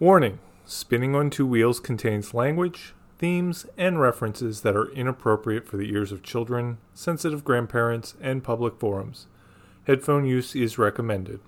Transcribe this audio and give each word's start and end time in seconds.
Warning 0.00 0.38
Spinning 0.64 1.14
on 1.14 1.28
Two 1.28 1.46
Wheels 1.46 1.78
contains 1.78 2.32
language, 2.32 2.94
themes, 3.18 3.66
and 3.76 4.00
references 4.00 4.62
that 4.62 4.74
are 4.74 4.90
inappropriate 4.92 5.68
for 5.68 5.76
the 5.76 5.92
ears 5.92 6.10
of 6.10 6.22
children, 6.22 6.78
sensitive 6.94 7.44
grandparents, 7.44 8.14
and 8.18 8.42
public 8.42 8.78
forums. 8.78 9.26
Headphone 9.86 10.24
use 10.24 10.56
is 10.56 10.78
recommended. 10.78 11.40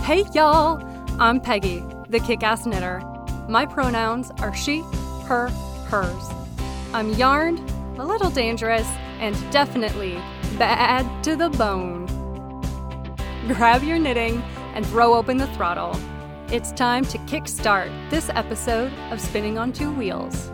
Hey 0.00 0.24
y'all! 0.32 0.82
I'm 1.20 1.42
Peggy, 1.42 1.84
the 2.08 2.20
kick 2.20 2.42
ass 2.42 2.64
knitter. 2.64 3.02
My 3.46 3.66
pronouns 3.66 4.30
are 4.38 4.56
she, 4.56 4.80
her, 5.26 5.50
hers. 5.88 6.30
I'm 6.94 7.12
yarned, 7.12 7.58
a 7.98 8.06
little 8.06 8.30
dangerous, 8.30 8.88
and 9.18 9.36
definitely 9.52 10.14
bad 10.56 11.22
to 11.24 11.36
the 11.36 11.50
bone. 11.50 12.06
Grab 13.46 13.82
your 13.82 13.98
knitting 13.98 14.42
and 14.74 14.86
throw 14.86 15.14
open 15.14 15.36
the 15.36 15.46
throttle. 15.48 15.98
It's 16.48 16.72
time 16.72 17.04
to 17.06 17.18
kickstart 17.18 17.90
this 18.10 18.28
episode 18.30 18.92
of 19.10 19.20
Spinning 19.20 19.58
on 19.58 19.72
Two 19.72 19.92
Wheels. 19.92 20.50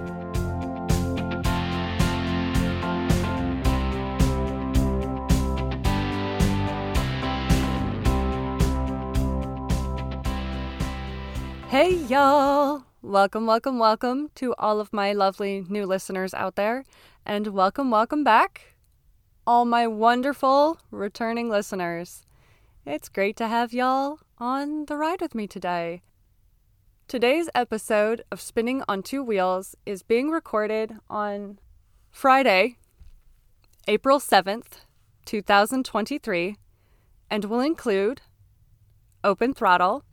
Hey, 11.68 11.94
y'all! 12.08 12.84
Welcome, 13.02 13.46
welcome, 13.46 13.78
welcome 13.78 14.30
to 14.36 14.54
all 14.58 14.80
of 14.80 14.92
my 14.92 15.12
lovely 15.12 15.64
new 15.68 15.84
listeners 15.84 16.32
out 16.32 16.56
there. 16.56 16.84
And 17.24 17.48
welcome, 17.48 17.90
welcome 17.90 18.24
back, 18.24 18.74
all 19.46 19.64
my 19.64 19.86
wonderful 19.86 20.78
returning 20.90 21.50
listeners. 21.50 22.24
It's 22.86 23.08
great 23.08 23.36
to 23.38 23.48
have 23.48 23.74
y'all 23.74 24.20
on 24.38 24.84
the 24.84 24.96
ride 24.96 25.20
with 25.20 25.34
me 25.34 25.48
today. 25.48 26.02
Today's 27.08 27.50
episode 27.52 28.22
of 28.30 28.40
Spinning 28.40 28.84
on 28.88 29.02
Two 29.02 29.24
Wheels 29.24 29.74
is 29.84 30.04
being 30.04 30.30
recorded 30.30 30.96
on 31.10 31.58
Friday, 32.12 32.76
April 33.88 34.20
7th, 34.20 34.84
2023, 35.24 36.56
and 37.28 37.44
will 37.46 37.60
include 37.60 38.22
open 39.24 39.52
throttle 39.52 40.04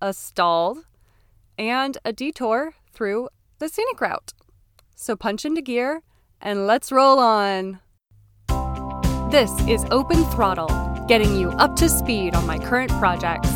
a 0.00 0.12
stalled, 0.12 0.84
and 1.56 1.98
a 2.04 2.12
detour 2.12 2.74
through 2.92 3.28
the 3.58 3.68
scenic 3.68 4.00
route. 4.00 4.32
So 4.94 5.16
punch 5.16 5.44
into 5.44 5.62
gear 5.62 6.02
and 6.40 6.66
let's 6.66 6.92
roll 6.92 7.18
on. 7.18 7.80
This 9.30 9.50
is 9.68 9.84
Open 9.90 10.24
Throttle, 10.26 10.68
getting 11.08 11.34
you 11.34 11.50
up 11.52 11.74
to 11.76 11.88
speed 11.88 12.34
on 12.34 12.46
my 12.46 12.58
current 12.58 12.90
projects. 12.92 13.48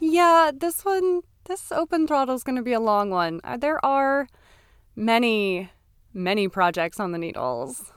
Yeah, 0.00 0.50
this 0.52 0.84
one, 0.84 1.20
this 1.44 1.70
Open 1.70 2.06
Throttle 2.06 2.34
is 2.34 2.42
going 2.42 2.56
to 2.56 2.62
be 2.62 2.72
a 2.72 2.80
long 2.80 3.10
one. 3.10 3.40
Uh, 3.44 3.58
there 3.58 3.84
are 3.84 4.26
many, 4.96 5.70
many 6.14 6.48
projects 6.48 6.98
on 6.98 7.12
the 7.12 7.18
needles. 7.18 7.92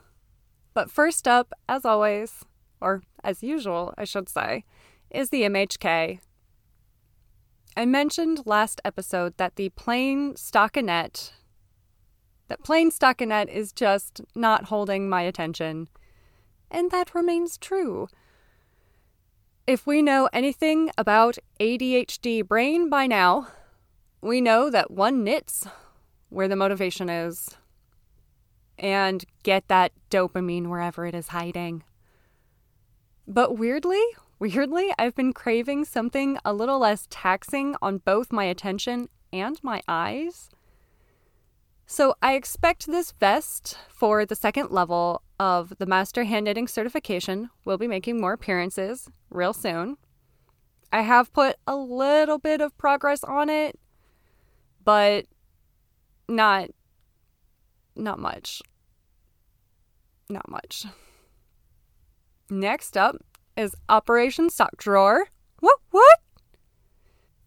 But 0.73 0.91
first 0.91 1.27
up, 1.27 1.53
as 1.69 1.85
always, 1.85 2.43
or 2.81 3.03
as 3.23 3.41
usual, 3.41 3.93
I 3.97 4.03
should 4.03 4.27
say, 4.27 4.65
is 5.09 5.29
the 5.29 5.43
MHK. 5.43 6.19
I 7.75 7.85
mentioned 7.85 8.41
last 8.45 8.81
episode 8.83 9.37
that 9.37 9.55
the 9.55 9.69
plain 9.69 10.33
stockinette, 10.33 11.31
that 12.47 12.63
plain 12.63 12.91
stockinette 12.91 13.49
is 13.49 13.71
just 13.71 14.21
not 14.35 14.65
holding 14.65 15.09
my 15.09 15.21
attention, 15.21 15.87
and 16.69 16.91
that 16.91 17.15
remains 17.15 17.57
true. 17.57 18.07
If 19.65 19.87
we 19.87 20.01
know 20.01 20.29
anything 20.33 20.91
about 20.97 21.37
ADHD 21.59 22.45
brain 22.45 22.89
by 22.89 23.07
now, 23.07 23.47
we 24.21 24.41
know 24.41 24.69
that 24.69 24.91
one 24.91 25.23
knits 25.23 25.65
where 26.29 26.47
the 26.47 26.55
motivation 26.55 27.09
is 27.09 27.55
and 28.77 29.23
get 29.43 29.67
that 29.67 29.91
dopamine 30.09 30.67
wherever 30.67 31.05
it 31.05 31.15
is 31.15 31.29
hiding. 31.29 31.83
But 33.27 33.57
weirdly, 33.57 34.03
weirdly, 34.39 34.91
I've 34.99 35.15
been 35.15 35.31
craving 35.31 35.85
something 35.85 36.37
a 36.43 36.53
little 36.53 36.79
less 36.79 37.07
taxing 37.09 37.75
on 37.81 37.99
both 37.99 38.33
my 38.33 38.45
attention 38.45 39.07
and 39.31 39.57
my 39.63 39.81
eyes. 39.87 40.49
So 41.93 42.15
I 42.23 42.33
expect 42.33 42.87
this 42.87 43.11
vest 43.11 43.77
for 43.87 44.25
the 44.25 44.35
second 44.35 44.71
level 44.71 45.21
of 45.39 45.77
the 45.77 45.85
Master 45.85 46.23
Hand 46.23 46.45
Knitting 46.45 46.67
certification 46.67 47.51
will 47.65 47.77
be 47.77 47.85
making 47.87 48.19
more 48.19 48.33
appearances 48.33 49.11
real 49.29 49.53
soon. 49.53 49.97
I 50.91 51.01
have 51.01 51.31
put 51.33 51.57
a 51.67 51.75
little 51.75 52.39
bit 52.39 52.61
of 52.61 52.75
progress 52.79 53.23
on 53.23 53.47
it, 53.47 53.79
but 54.83 55.27
not 56.27 56.71
not 57.95 58.17
much. 58.17 58.63
Not 60.31 60.49
much. 60.49 60.87
Next 62.49 62.97
up 62.97 63.17
is 63.55 63.75
Operation 63.87 64.49
Sock 64.49 64.77
Drawer. 64.77 65.27
What? 65.59 65.77
What? 65.91 66.19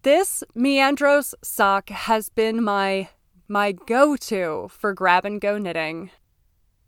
This 0.02 0.44
Meandros 0.54 1.34
sock 1.42 1.90
has 1.90 2.28
been 2.28 2.62
my 2.62 3.08
my 3.48 3.72
go-to 3.72 4.68
for 4.70 4.92
grab 4.92 5.24
and 5.24 5.40
go 5.40 5.58
knitting. 5.58 6.10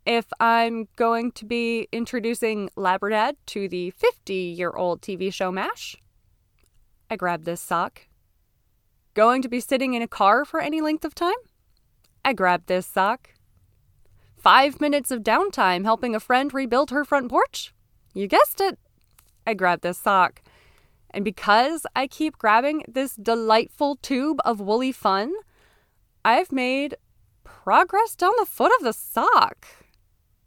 If 0.05 0.25
I'm 0.39 0.87
going 0.95 1.31
to 1.33 1.45
be 1.45 1.87
introducing 1.91 2.69
Labradad 2.75 3.35
to 3.47 3.69
the 3.69 3.93
50-year-old 4.01 5.01
TV 5.01 5.33
show 5.33 5.51
MASH, 5.51 5.95
I 7.09 7.15
grab 7.15 7.43
this 7.43 7.61
sock. 7.61 8.07
Going 9.13 9.41
to 9.41 9.49
be 9.49 9.59
sitting 9.59 9.93
in 9.93 10.01
a 10.01 10.07
car 10.07 10.45
for 10.45 10.59
any 10.59 10.81
length 10.81 11.05
of 11.05 11.15
time? 11.15 11.33
I 12.23 12.33
grab 12.33 12.65
this 12.65 12.85
sock. 12.85 13.31
Five 14.37 14.79
minutes 14.79 15.11
of 15.11 15.23
downtime 15.23 15.83
helping 15.83 16.15
a 16.15 16.19
friend 16.19 16.53
rebuild 16.53 16.91
her 16.91 17.03
front 17.03 17.29
porch? 17.29 17.73
You 18.13 18.27
guessed 18.27 18.61
it. 18.61 18.79
I 19.45 19.53
grab 19.53 19.81
this 19.81 19.97
sock. 19.97 20.41
And 21.11 21.25
because 21.25 21.85
I 21.95 22.07
keep 22.07 22.37
grabbing 22.37 22.83
this 22.87 23.15
delightful 23.15 23.97
tube 23.97 24.39
of 24.45 24.59
woolly 24.59 24.91
fun, 24.91 25.33
I've 26.23 26.51
made 26.51 26.95
progress 27.43 28.15
down 28.15 28.33
the 28.37 28.45
foot 28.45 28.71
of 28.79 28.83
the 28.83 28.93
sock. 28.93 29.67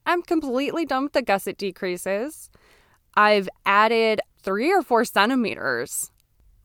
I'm 0.05 0.23
completely 0.23 0.85
done 0.85 1.05
with 1.05 1.13
the 1.13 1.23
gusset 1.23 1.57
decreases. 1.57 2.51
I've 3.15 3.49
added 3.65 4.21
three 4.43 4.73
or 4.73 4.83
four 4.83 5.05
centimeters 5.05 6.11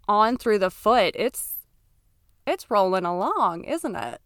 on 0.07 0.37
through 0.37 0.59
the 0.59 0.71
foot. 0.71 1.15
It's 1.17 1.55
it's 2.45 2.71
rolling 2.71 3.05
along, 3.05 3.65
isn't 3.65 3.95
it? 3.95 4.21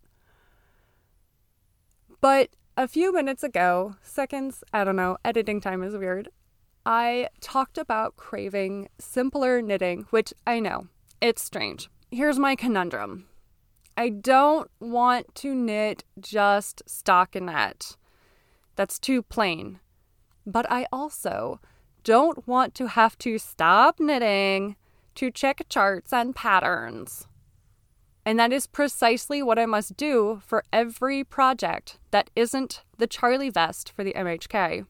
But 2.22 2.50
a 2.78 2.88
few 2.88 3.12
minutes 3.12 3.44
ago, 3.44 3.96
seconds, 4.04 4.64
I 4.72 4.84
don't 4.84 4.96
know, 4.96 5.18
editing 5.26 5.60
time 5.60 5.82
is 5.82 5.98
weird. 5.98 6.30
I 6.86 7.30
talked 7.42 7.78
about 7.78 8.16
craving 8.16 8.90
simpler 9.00 9.62
knitting, 9.62 10.06
which 10.12 10.34
I 10.46 10.60
know 10.60 10.88
it's 11.20 11.44
strange. 11.44 11.90
Here's 12.12 12.40
my 12.40 12.56
conundrum 12.56 13.28
I 14.02 14.10
don't 14.10 14.68
want 14.80 15.36
to 15.36 15.54
knit 15.54 16.06
just 16.20 16.82
stockinette. 16.88 17.98
That's 18.76 18.98
too 18.98 19.22
plain. 19.22 19.80
But 20.44 20.66
I 20.72 20.88
also 20.92 21.60
don't 22.04 22.48
want 22.48 22.74
to 22.74 22.88
have 22.88 23.16
to 23.20 23.38
stop 23.38 24.00
knitting 24.00 24.76
to 25.14 25.30
check 25.30 25.62
charts 25.70 26.12
and 26.12 26.36
patterns. 26.36 27.28
And 28.26 28.40
that 28.40 28.52
is 28.52 28.66
precisely 28.66 29.44
what 29.44 29.60
I 29.60 29.68
must 29.68 29.98
do 29.98 30.42
for 30.48 30.64
every 30.74 31.24
project 31.24 32.00
that 32.10 32.32
isn't 32.36 32.82
the 32.98 33.06
Charlie 33.06 33.52
vest 33.52 33.92
for 33.96 34.04
the 34.04 34.14
MHK. 34.14 34.88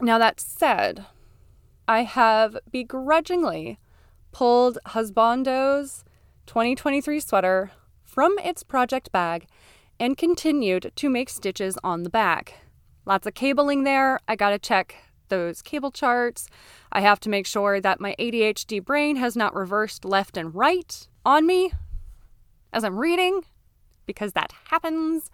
Now, 0.00 0.18
that 0.18 0.40
said, 0.40 1.06
I 1.86 2.02
have 2.02 2.58
begrudgingly 2.72 3.78
pulled 4.32 4.80
Husbando's 4.86 6.02
2023 6.46 7.20
sweater 7.20 7.70
from 8.10 8.36
its 8.40 8.64
project 8.64 9.12
bag 9.12 9.46
and 10.00 10.18
continued 10.18 10.90
to 10.96 11.08
make 11.08 11.30
stitches 11.30 11.78
on 11.84 12.02
the 12.02 12.10
back. 12.10 12.54
Lots 13.06 13.26
of 13.26 13.34
cabling 13.34 13.84
there. 13.84 14.18
I 14.26 14.34
gotta 14.34 14.58
check 14.58 14.96
those 15.28 15.62
cable 15.62 15.92
charts. 15.92 16.48
I 16.90 17.02
have 17.02 17.20
to 17.20 17.30
make 17.30 17.46
sure 17.46 17.80
that 17.80 18.00
my 18.00 18.16
ADHD 18.18 18.84
brain 18.84 19.16
has 19.16 19.36
not 19.36 19.54
reversed 19.54 20.04
left 20.04 20.36
and 20.36 20.52
right 20.52 21.06
on 21.24 21.46
me 21.46 21.72
as 22.72 22.82
I'm 22.82 22.98
reading, 22.98 23.42
because 24.06 24.32
that 24.32 24.52
happens. 24.70 25.30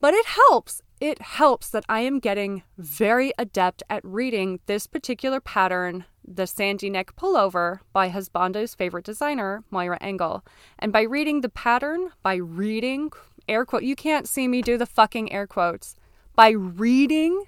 But 0.00 0.12
it 0.12 0.26
helps 0.26 0.82
it 1.00 1.20
helps 1.20 1.70
that 1.70 1.84
I 1.88 2.00
am 2.00 2.18
getting 2.18 2.62
very 2.78 3.32
adept 3.38 3.82
at 3.90 4.04
reading 4.04 4.60
this 4.66 4.86
particular 4.86 5.40
pattern, 5.40 6.04
the 6.26 6.46
Sandy 6.46 6.90
Neck 6.90 7.14
Pullover 7.16 7.80
by 7.92 8.08
Husbando's 8.08 8.74
favorite 8.74 9.04
designer, 9.04 9.62
Moira 9.70 9.98
Engel. 10.00 10.44
And 10.78 10.92
by 10.92 11.02
reading 11.02 11.40
the 11.40 11.48
pattern, 11.48 12.10
by 12.22 12.36
reading 12.36 13.12
air 13.48 13.64
quote, 13.64 13.82
you 13.82 13.94
can't 13.94 14.28
see 14.28 14.48
me 14.48 14.62
do 14.62 14.78
the 14.78 14.86
fucking 14.86 15.32
air 15.32 15.46
quotes. 15.46 15.96
By 16.34 16.50
reading 16.50 17.44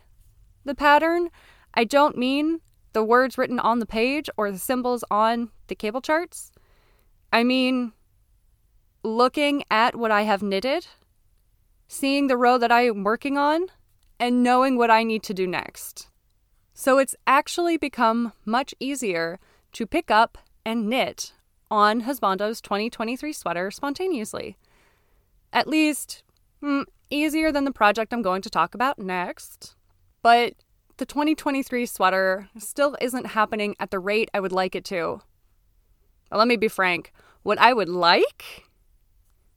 the 0.65 0.75
pattern, 0.75 1.31
I 1.75 1.85
don't 1.85 2.17
mean 2.19 2.61
the 2.93 3.05
words 3.05 3.37
written 3.37 3.59
on 3.59 3.79
the 3.79 3.87
page 3.87 4.29
or 4.37 4.51
the 4.51 4.59
symbols 4.59 5.05
on 5.11 5.51
the 5.67 5.75
cable 5.75 6.01
charts. 6.01 6.53
I 7.33 7.45
mean, 7.45 7.93
looking 9.03 9.65
at 9.71 9.97
what 9.97 10.11
I 10.11 10.23
have 10.23 10.43
knitted, 10.43 10.87
seeing 11.89 12.27
the 12.27 12.37
row 12.37 12.59
that 12.59 12.73
I 12.73 12.87
am 12.87 13.05
working 13.05 13.37
on, 13.39 13.67
and 14.19 14.43
knowing 14.43 14.77
what 14.77 14.91
I 14.91 15.03
need 15.03 15.23
to 15.25 15.35
do 15.35 15.47
next. 15.47 16.09
So 16.79 16.99
it's 16.99 17.17
actually 17.27 17.79
become 17.79 18.35
much 18.45 18.75
easier 18.79 19.41
to 19.73 19.87
pick 19.87 20.11
up 20.11 20.37
and 20.63 20.91
knit 20.91 21.33
on 21.71 22.01
Husbando's 22.01 22.61
2023 22.61 23.33
sweater 23.33 23.71
spontaneously. 23.71 24.59
At 25.55 25.67
least, 25.67 26.23
mm, 26.63 26.85
easier 27.09 27.51
than 27.51 27.65
the 27.65 27.73
project 27.73 28.13
I'm 28.13 28.21
going 28.21 28.43
to 28.43 28.51
talk 28.51 28.75
about 28.75 28.99
next. 28.99 29.75
But 30.21 30.53
the 30.99 31.07
2023 31.07 31.87
sweater 31.87 32.51
still 32.59 32.95
isn't 33.01 33.29
happening 33.29 33.75
at 33.81 33.91
the 33.91 33.99
rate 33.99 34.31
I 34.35 34.41
would 34.41 34.53
like 34.53 34.75
it 34.75 34.85
to. 34.85 35.23
Let 36.31 36.47
me 36.47 36.57
be 36.57 36.69
frank 36.69 37.11
what 37.43 37.59
I 37.59 37.73
would 37.73 37.89
like, 37.89 38.65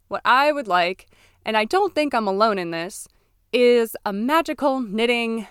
what 0.07 0.21
I 0.23 0.53
would 0.53 0.69
like, 0.69 1.07
and 1.45 1.57
I 1.57 1.65
don't 1.65 1.93
think 1.93 2.13
I'm 2.13 2.27
alone 2.29 2.57
in 2.57 2.71
this, 2.71 3.09
is 3.51 3.97
a 4.05 4.13
magical 4.13 4.79
knitting 4.79 5.47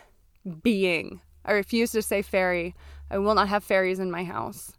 being. 0.62 1.20
I 1.48 1.52
refuse 1.52 1.92
to 1.92 2.02
say 2.02 2.22
fairy. 2.22 2.74
I 3.10 3.18
will 3.18 3.34
not 3.34 3.48
have 3.48 3.64
fairies 3.64 3.98
in 3.98 4.10
my 4.10 4.22
house. 4.22 4.72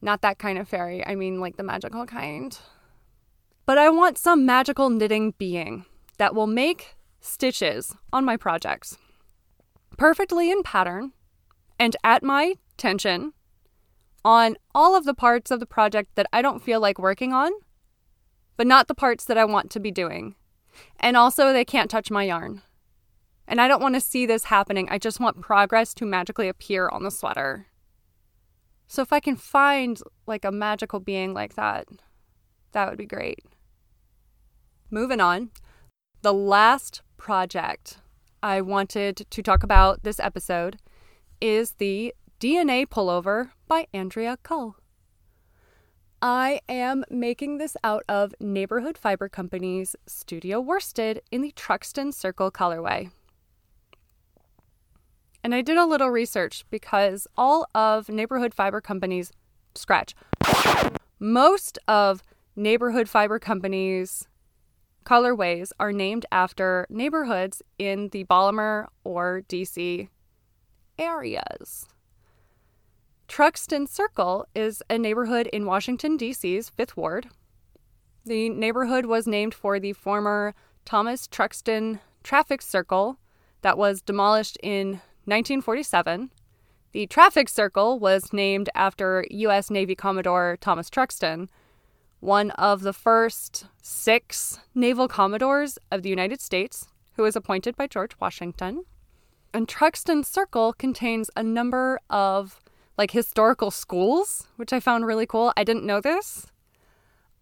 Not 0.00 0.22
that 0.22 0.38
kind 0.38 0.58
of 0.58 0.68
fairy, 0.68 1.06
I 1.06 1.14
mean 1.14 1.40
like 1.40 1.56
the 1.56 1.62
magical 1.62 2.06
kind. 2.06 2.58
But 3.66 3.78
I 3.78 3.90
want 3.90 4.18
some 4.18 4.46
magical 4.46 4.88
knitting 4.88 5.34
being 5.38 5.84
that 6.18 6.34
will 6.34 6.46
make 6.46 6.96
stitches 7.20 7.94
on 8.12 8.24
my 8.24 8.36
projects 8.36 8.96
perfectly 9.96 10.50
in 10.50 10.62
pattern 10.62 11.12
and 11.78 11.96
at 12.04 12.22
my 12.22 12.54
tension 12.76 13.32
on 14.24 14.56
all 14.74 14.96
of 14.96 15.04
the 15.04 15.14
parts 15.14 15.50
of 15.50 15.60
the 15.60 15.66
project 15.66 16.10
that 16.16 16.26
I 16.32 16.42
don't 16.42 16.62
feel 16.62 16.80
like 16.80 16.98
working 16.98 17.32
on, 17.32 17.52
but 18.56 18.66
not 18.66 18.88
the 18.88 18.94
parts 18.94 19.24
that 19.24 19.38
I 19.38 19.44
want 19.44 19.70
to 19.70 19.80
be 19.80 19.90
doing. 19.90 20.34
And 21.00 21.16
also, 21.16 21.52
they 21.52 21.64
can't 21.64 21.90
touch 21.90 22.10
my 22.10 22.24
yarn. 22.24 22.62
And 23.48 23.60
I 23.60 23.68
don't 23.68 23.82
want 23.82 23.94
to 23.94 24.00
see 24.00 24.26
this 24.26 24.44
happening. 24.44 24.88
I 24.90 24.98
just 24.98 25.20
want 25.20 25.40
progress 25.40 25.94
to 25.94 26.06
magically 26.06 26.48
appear 26.48 26.88
on 26.88 27.04
the 27.04 27.10
sweater. 27.10 27.66
So 28.88 29.02
if 29.02 29.12
I 29.12 29.20
can 29.20 29.36
find 29.36 30.00
like 30.26 30.44
a 30.44 30.52
magical 30.52 31.00
being 31.00 31.34
like 31.34 31.54
that, 31.54 31.86
that 32.72 32.88
would 32.88 32.98
be 32.98 33.06
great. 33.06 33.44
Moving 34.90 35.20
on, 35.20 35.50
the 36.22 36.32
last 36.32 37.02
project 37.16 37.98
I 38.42 38.60
wanted 38.60 39.26
to 39.28 39.42
talk 39.42 39.62
about 39.62 40.02
this 40.02 40.20
episode 40.20 40.78
is 41.40 41.72
the 41.72 42.14
DNA 42.40 42.86
pullover 42.86 43.50
by 43.66 43.86
Andrea 43.92 44.38
Cull. 44.42 44.76
I 46.22 46.60
am 46.68 47.04
making 47.10 47.58
this 47.58 47.76
out 47.84 48.02
of 48.08 48.34
Neighborhood 48.40 48.96
Fiber 48.96 49.28
Company's 49.28 49.96
Studio 50.06 50.60
Worsted 50.60 51.20
in 51.30 51.42
the 51.42 51.52
Truxton 51.52 52.12
Circle 52.12 52.50
colorway. 52.50 53.10
And 55.46 55.54
I 55.54 55.62
did 55.62 55.76
a 55.76 55.86
little 55.86 56.10
research 56.10 56.64
because 56.70 57.28
all 57.36 57.68
of 57.72 58.08
Neighborhood 58.08 58.52
Fiber 58.52 58.80
companies 58.80 59.30
scratch, 59.76 60.12
most 61.20 61.78
of 61.86 62.24
Neighborhood 62.56 63.08
Fiber 63.08 63.38
companies 63.38 64.26
colorways 65.04 65.70
are 65.78 65.92
named 65.92 66.26
after 66.32 66.84
neighborhoods 66.90 67.62
in 67.78 68.08
the 68.08 68.24
Baltimore 68.24 68.88
or 69.04 69.42
DC 69.48 70.08
areas. 70.98 71.86
Truxton 73.28 73.86
Circle 73.86 74.48
is 74.52 74.82
a 74.90 74.98
neighborhood 74.98 75.46
in 75.52 75.64
Washington, 75.64 76.16
D.C.'s 76.16 76.70
Fifth 76.70 76.96
Ward. 76.96 77.28
The 78.24 78.48
neighborhood 78.48 79.06
was 79.06 79.28
named 79.28 79.54
for 79.54 79.78
the 79.78 79.92
former 79.92 80.56
Thomas 80.84 81.28
Truxtun 81.28 82.00
traffic 82.24 82.60
circle 82.60 83.20
that 83.62 83.78
was 83.78 84.02
demolished 84.02 84.58
in 84.60 85.00
1947. 85.26 86.30
The 86.92 87.06
traffic 87.06 87.48
circle 87.48 87.98
was 87.98 88.32
named 88.32 88.70
after 88.74 89.26
U.S. 89.30 89.70
Navy 89.70 89.94
Commodore 89.94 90.56
Thomas 90.60 90.88
Truxtun, 90.88 91.48
one 92.20 92.50
of 92.52 92.80
the 92.80 92.92
first 92.92 93.66
six 93.82 94.60
naval 94.74 95.08
commodores 95.08 95.78
of 95.92 96.02
the 96.02 96.08
United 96.08 96.40
States, 96.40 96.88
who 97.14 97.22
was 97.22 97.36
appointed 97.36 97.76
by 97.76 97.86
George 97.86 98.12
Washington. 98.20 98.84
And 99.52 99.68
Truxton 99.68 100.24
Circle 100.24 100.72
contains 100.74 101.30
a 101.36 101.42
number 101.42 102.00
of 102.08 102.60
like 102.98 103.10
historical 103.10 103.70
schools, 103.70 104.46
which 104.56 104.72
I 104.72 104.80
found 104.80 105.06
really 105.06 105.26
cool. 105.26 105.52
I 105.56 105.64
didn't 105.64 105.84
know 105.84 106.00
this, 106.00 106.46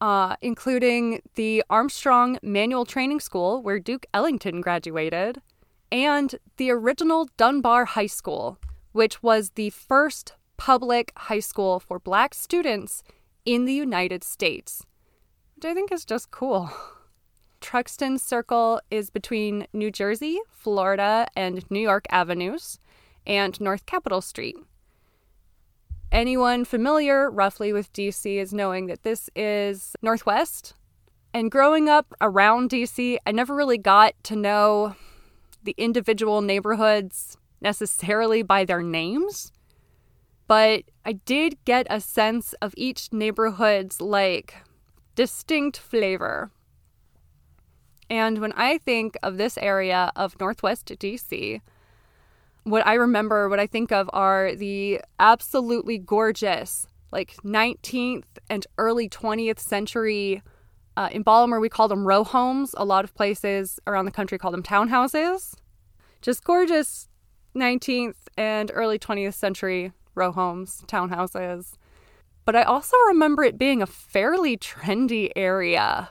uh, 0.01 0.37
including 0.41 1.23
the 1.35 1.63
Armstrong 1.71 2.39
Manual 2.43 2.85
Training 2.85 3.21
School, 3.21 3.63
where 3.63 3.79
Duke 3.79 4.07
Ellington 4.13 4.61
graduated, 4.61 5.41
and 5.95 6.35
the 6.57 6.73
original 6.73 7.29
Dunbar 7.37 7.85
High 7.85 8.09
School, 8.09 8.59
which 8.91 9.23
was 9.23 9.51
the 9.51 9.71
first 9.71 10.33
public 10.57 11.13
high 11.17 11.39
school 11.39 11.79
for 11.79 12.01
black 12.01 12.35
students 12.35 13.05
in 13.45 13.65
the 13.65 13.73
United 13.73 14.25
States, 14.25 14.85
which 15.55 15.65
I 15.65 15.73
think 15.73 15.93
is 15.93 16.05
just 16.05 16.33
cool. 16.33 16.69
Truxton 17.61 18.19
Circle 18.19 18.81
is 18.91 19.09
between 19.09 19.69
New 19.73 19.93
Jersey, 19.93 20.41
Florida, 20.51 21.29
and 21.37 21.65
New 21.71 21.79
York 21.79 22.07
Avenues 22.11 22.81
and 23.25 23.61
North 23.61 23.87
Capitol 23.87 24.21
Street. 24.21 24.57
Anyone 26.11 26.65
familiar 26.65 27.31
roughly 27.31 27.73
with 27.73 27.93
DC 27.93 28.37
is 28.37 28.53
knowing 28.53 28.87
that 28.87 29.05
this 29.05 29.31
is 29.37 29.95
Northwest. 30.03 30.75
And 31.33 31.53
growing 31.53 31.89
up 31.89 32.13
around 32.21 32.71
DC, 32.71 33.17
I 33.25 33.31
never 33.31 33.55
really 33.55 33.79
got 33.79 34.15
to 34.25 34.35
know 34.35 34.97
the 35.65 35.75
individual 35.77 36.41
neighborhoods 36.41 37.37
necessarily 37.61 38.43
by 38.43 38.65
their 38.65 38.83
names 38.83 39.53
but 40.47 40.85
I 41.05 41.13
did 41.13 41.57
get 41.65 41.87
a 41.89 42.01
sense 42.01 42.53
of 42.61 42.75
each 42.77 43.13
neighborhood's 43.13 44.01
like 44.01 44.57
distinct 45.15 45.79
flavor. 45.79 46.51
And 48.11 48.41
when 48.41 48.53
I 48.53 48.79
think 48.79 49.17
of 49.23 49.39
this 49.39 49.57
area 49.59 50.13
of 50.15 50.39
Northwest 50.39 50.87
DC, 50.87 51.61
what 52.65 52.87
I 52.87 52.95
remember, 52.95 53.49
what 53.49 53.59
I 53.59 53.67
think 53.67 53.91
of 53.93 54.11
are 54.13 54.55
the 54.55 55.01
absolutely 55.19 55.99
gorgeous, 55.99 56.87
like 57.11 57.37
19th 57.43 58.25
and 58.51 58.67
early 58.77 59.09
20th 59.09 59.59
century. 59.59 60.43
Uh, 60.97 61.09
in 61.11 61.23
Baltimore, 61.23 61.61
we 61.61 61.69
call 61.69 61.89
them 61.89 62.07
row 62.07 62.23
homes. 62.23 62.75
A 62.77 62.85
lot 62.85 63.05
of 63.05 63.15
places 63.15 63.81
around 63.87 64.05
the 64.05 64.11
country 64.11 64.39
call 64.39 64.51
them 64.51 64.63
townhouses. 64.63 65.55
Just 66.25 66.43
gorgeous 66.43 67.11
19th 67.55 68.15
and 68.39 68.71
early 68.73 68.99
20th 68.99 69.35
century 69.35 69.93
row 70.15 70.33
homes, 70.33 70.83
townhouses. 70.87 71.75
But 72.47 72.57
I 72.57 72.63
also 72.63 72.97
remember 73.09 73.45
it 73.45 73.59
being 73.59 73.83
a 73.83 73.87
fairly 73.87 74.57
trendy 74.57 75.31
area. 75.37 76.09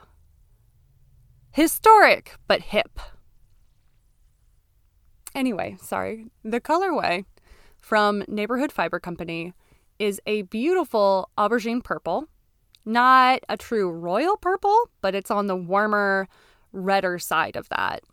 Historic, 1.49 2.35
but 2.47 2.61
hip. 2.61 2.99
Anyway, 5.33 5.77
sorry. 5.81 6.27
The 6.43 6.61
colorway 6.61 7.25
from 7.79 8.23
Neighborhood 8.27 8.71
Fiber 8.71 8.99
Company 8.99 9.55
is 9.97 10.21
a 10.27 10.43
beautiful 10.43 11.31
aubergine 11.39 11.83
purple. 11.83 12.27
Not 12.85 13.39
a 13.49 13.57
true 13.57 13.89
royal 13.89 14.37
purple, 14.37 14.91
but 15.01 15.15
it's 15.15 15.31
on 15.31 15.47
the 15.47 15.55
warmer, 15.55 16.27
redder 16.71 17.17
side 17.17 17.55
of 17.55 17.67
that. 17.69 18.03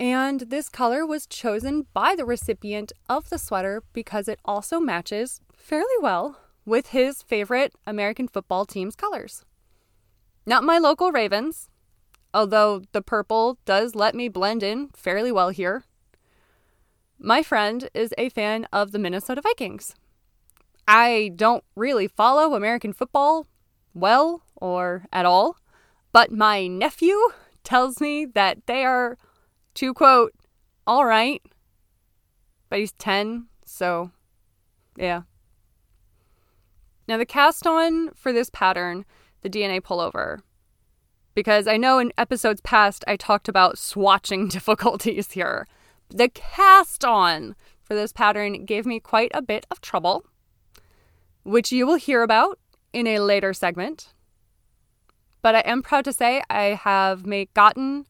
And 0.00 0.40
this 0.42 0.68
color 0.68 1.04
was 1.04 1.26
chosen 1.26 1.86
by 1.92 2.14
the 2.14 2.24
recipient 2.24 2.92
of 3.08 3.30
the 3.30 3.38
sweater 3.38 3.82
because 3.92 4.28
it 4.28 4.38
also 4.44 4.78
matches 4.78 5.40
fairly 5.52 5.86
well 6.00 6.38
with 6.64 6.88
his 6.88 7.22
favorite 7.22 7.72
American 7.86 8.28
football 8.28 8.64
team's 8.64 8.94
colors. 8.94 9.44
Not 10.46 10.62
my 10.62 10.78
local 10.78 11.10
Ravens, 11.10 11.68
although 12.32 12.82
the 12.92 13.02
purple 13.02 13.58
does 13.64 13.94
let 13.94 14.14
me 14.14 14.28
blend 14.28 14.62
in 14.62 14.90
fairly 14.94 15.32
well 15.32 15.48
here. 15.48 15.84
My 17.18 17.42
friend 17.42 17.88
is 17.92 18.14
a 18.16 18.28
fan 18.28 18.66
of 18.72 18.92
the 18.92 18.98
Minnesota 18.98 19.40
Vikings. 19.40 19.96
I 20.86 21.32
don't 21.34 21.64
really 21.74 22.06
follow 22.06 22.54
American 22.54 22.92
football 22.92 23.46
well 23.92 24.42
or 24.54 25.06
at 25.12 25.26
all, 25.26 25.56
but 26.12 26.30
my 26.30 26.68
nephew 26.68 27.18
tells 27.64 28.00
me 28.00 28.24
that 28.24 28.66
they 28.66 28.84
are 28.84 29.18
to 29.78 29.94
quote, 29.94 30.34
all 30.88 31.04
right. 31.04 31.40
But 32.68 32.80
he's 32.80 32.92
10, 32.92 33.46
so 33.64 34.10
yeah. 34.96 35.22
Now, 37.06 37.16
the 37.16 37.24
cast 37.24 37.66
on 37.66 38.10
for 38.14 38.32
this 38.32 38.50
pattern, 38.50 39.04
the 39.42 39.48
DNA 39.48 39.80
pullover, 39.80 40.40
because 41.34 41.68
I 41.68 41.76
know 41.76 42.00
in 42.00 42.12
episodes 42.18 42.60
past 42.60 43.04
I 43.06 43.16
talked 43.16 43.48
about 43.48 43.76
swatching 43.76 44.50
difficulties 44.50 45.32
here. 45.32 45.66
The 46.10 46.28
cast 46.28 47.04
on 47.04 47.54
for 47.80 47.94
this 47.94 48.12
pattern 48.12 48.64
gave 48.64 48.84
me 48.84 48.98
quite 48.98 49.30
a 49.32 49.42
bit 49.42 49.64
of 49.70 49.80
trouble, 49.80 50.26
which 51.44 51.70
you 51.70 51.86
will 51.86 51.94
hear 51.94 52.24
about 52.24 52.58
in 52.92 53.06
a 53.06 53.20
later 53.20 53.54
segment. 53.54 54.12
But 55.40 55.54
I 55.54 55.60
am 55.60 55.82
proud 55.82 56.04
to 56.06 56.12
say 56.12 56.42
I 56.50 56.74
have 56.82 57.24
made 57.24 57.54
gotten, 57.54 58.06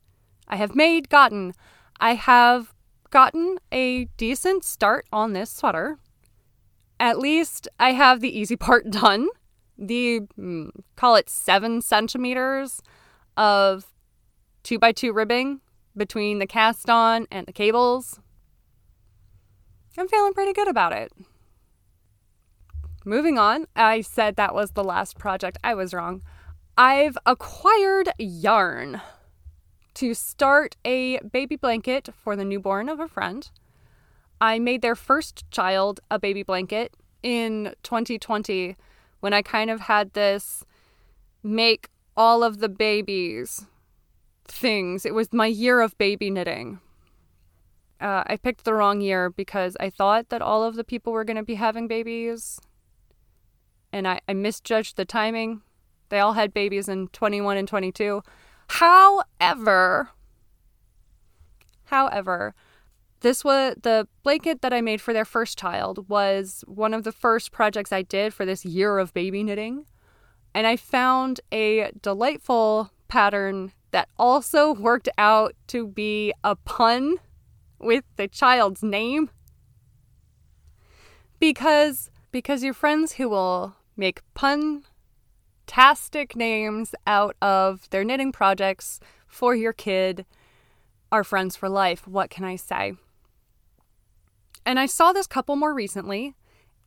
I 0.49 0.57
have 0.57 0.75
made 0.75 1.09
gotten, 1.09 1.55
I 2.00 2.14
have 2.14 2.75
gotten 3.11 3.59
a 3.71 4.07
decent 4.17 4.64
start 4.64 5.07
on 5.12 5.33
this 5.33 5.50
sweater. 5.50 5.99
At 6.99 7.19
least 7.19 7.69
I 7.78 7.93
have 7.93 8.21
the 8.21 8.37
easy 8.37 8.57
part 8.69 8.90
done. 8.90 9.28
The 9.76 10.23
mm, 10.38 10.71
call 10.97 11.14
it 11.14 11.31
seven 11.31 11.81
centimeters 11.83 12.83
of 13.37 13.93
two 14.64 14.78
by 14.78 14.93
two 14.93 15.12
ribbing 15.12 15.61
between 15.97 16.38
the 16.38 16.47
cast 16.47 16.90
on 16.90 17.26
and 17.31 17.47
the 17.47 17.52
cables. 17.52 18.21
I'm 19.97 20.09
feeling 20.09 20.33
pretty 20.33 20.52
good 20.52 20.69
about 20.69 20.93
it. 20.93 21.12
Moving 23.05 23.38
on, 23.38 23.67
I 23.75 24.00
said 24.00 24.37
that 24.37 24.55
was 24.55 24.73
the 24.73 24.85
last 24.85 25.19
project. 25.19 25.59
I 25.64 25.75
was 25.75 25.95
wrong. 25.95 26.23
I've 26.76 27.19
acquired 27.26 28.11
yarn 28.19 29.00
to 29.99 30.14
start 30.14 30.76
a 30.85 31.19
baby 31.33 31.57
blanket 31.57 32.09
for 32.14 32.37
the 32.37 32.45
newborn 32.45 32.88
of 32.88 33.00
a 33.00 33.09
friend. 33.09 33.50
I 34.40 34.61
made 34.61 34.81
their 34.81 34.95
first 34.95 35.50
child 35.50 35.99
a 36.09 36.21
baby 36.21 36.45
blanket 36.45 36.97
in 37.21 37.75
2020 37.83 38.76
when 39.19 39.33
I 39.33 39.43
kind 39.43 39.71
of 39.71 39.81
had 39.81 40.12
this 40.12 40.64
make 41.43 41.88
all 42.17 42.45
of 42.45 42.61
the 42.61 42.69
babies 42.69 43.67
things. 44.45 45.05
It 45.05 45.14
was 45.14 45.33
my 45.33 45.47
year 45.47 45.81
of 45.81 45.99
baby 45.99 46.31
knitting. 46.31 46.78
Uh, 48.00 48.23
I 48.25 48.37
picked 48.37 48.64
the 48.64 48.75
wrong 48.75 49.00
year 49.00 49.31
because 49.31 49.76
I 49.81 49.90
thought 49.90 50.28
that 50.28 50.40
all 50.40 50.62
of 50.62 50.76
the 50.76 50.85
people 50.85 51.12
were 51.12 51.25
going 51.25 51.38
to 51.38 51.43
be 51.43 51.57
having 51.57 51.88
babies. 51.88 52.61
And 53.93 54.07
I, 54.07 54.21
I 54.28 54.35
misjudged 54.35 54.97
the 54.97 55.05
timing. 55.05 55.62
They 56.09 56.21
all 56.21 56.35
had 56.35 56.55
babies 56.55 56.88
in 56.88 57.09
21 57.09 57.57
and 57.57 57.67
22. 57.67 58.23
However, 58.69 60.11
however, 61.85 62.55
this 63.21 63.43
was 63.43 63.75
the 63.83 64.07
blanket 64.23 64.63
that 64.63 64.73
I 64.73 64.81
made 64.81 65.01
for 65.01 65.13
their 65.13 65.25
first 65.25 65.59
child 65.59 66.09
was 66.09 66.65
one 66.69 66.95
of 66.95 67.03
the 67.03 67.13
first 67.13 67.51
projects 67.51 67.93
I 67.93 68.03
did 68.03 68.33
for 68.33 68.47
this 68.47 68.65
year 68.65 68.99
of 68.99 69.13
baby 69.13 69.43
knitting. 69.43 69.87
And 70.55 70.67
I 70.67 70.77
found 70.77 71.41
a 71.51 71.91
delightful 72.01 72.91
pattern 73.09 73.73
that 73.91 74.09
also 74.19 74.73
worked 74.73 75.09
out 75.19 75.55
to 75.69 75.87
be 75.87 76.33
a 76.45 76.55
pun 76.55 77.17
with 77.79 78.05
the 78.17 78.29
child's 78.29 78.83
name. 78.83 79.31
Because 81.41 82.11
because 82.31 82.63
your 82.63 82.75
friends 82.75 83.13
who 83.13 83.29
will 83.29 83.77
make 83.97 84.21
pun 84.35 84.85
tastic 85.69 86.35
names 86.35 86.95
out 87.07 87.37
of 87.41 87.89
their 87.91 88.03
knitting 88.03 88.33
projects 88.33 88.99
for 89.29 89.55
your 89.55 89.73
kid 89.73 90.27
are 91.13 91.23
friends 91.23 91.55
for 91.55 91.69
life. 91.69 92.09
What 92.09 92.31
can 92.31 92.45
I 92.45 92.57
say? 92.57 92.95
And 94.67 94.81
I 94.81 94.87
saw 94.87 95.13
this 95.13 95.29
couple 95.29 95.55
more 95.55 95.73
recently, 95.73 96.35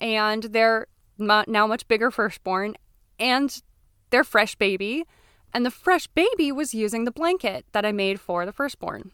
and 0.02 0.44
they're 0.44 0.88
now 1.18 1.68
much 1.68 1.88
bigger 1.88 2.12
firstborn, 2.12 2.76
and 3.20 3.62
their 4.10 4.24
fresh 4.24 4.56
baby. 4.56 5.06
And 5.54 5.66
the 5.66 5.72
fresh 5.72 6.08
baby 6.08 6.52
was 6.52 6.74
using 6.74 7.04
the 7.04 7.12
blanket 7.12 7.66
that 7.74 7.86
I 7.86 7.92
made 7.92 8.20
for 8.20 8.46
the 8.46 8.54
firstborn. 8.54 9.12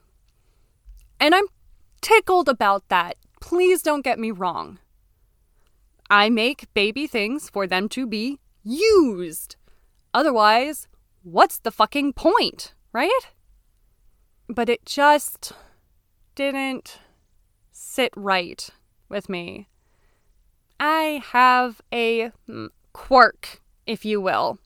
And 1.20 1.34
I'm 1.34 1.46
tickled 2.00 2.48
about 2.48 2.88
that. 2.90 3.16
Please 3.42 3.82
don't 3.82 4.04
get 4.04 4.20
me 4.20 4.32
wrong. 4.32 4.80
I 6.10 6.30
make 6.30 6.74
baby 6.74 7.08
things 7.08 7.50
for 7.50 7.68
them 7.68 7.90
to 7.90 8.06
be 8.06 8.40
used. 8.68 9.56
Otherwise, 10.14 10.88
what's 11.24 11.60
the 11.60 11.72
fucking 11.72 12.14
point, 12.14 12.74
right? 12.92 13.28
But 14.48 14.70
it 14.70 14.86
just 14.86 15.54
didn't 16.36 17.00
sit 17.72 18.12
right 18.16 18.70
with 19.10 19.30
me. 19.30 19.68
I 20.80 21.22
have 21.32 21.82
a 21.92 22.32
mm, 22.48 22.70
quirk, 22.94 23.62
if 23.86 24.06
you 24.06 24.22
will, 24.22 24.60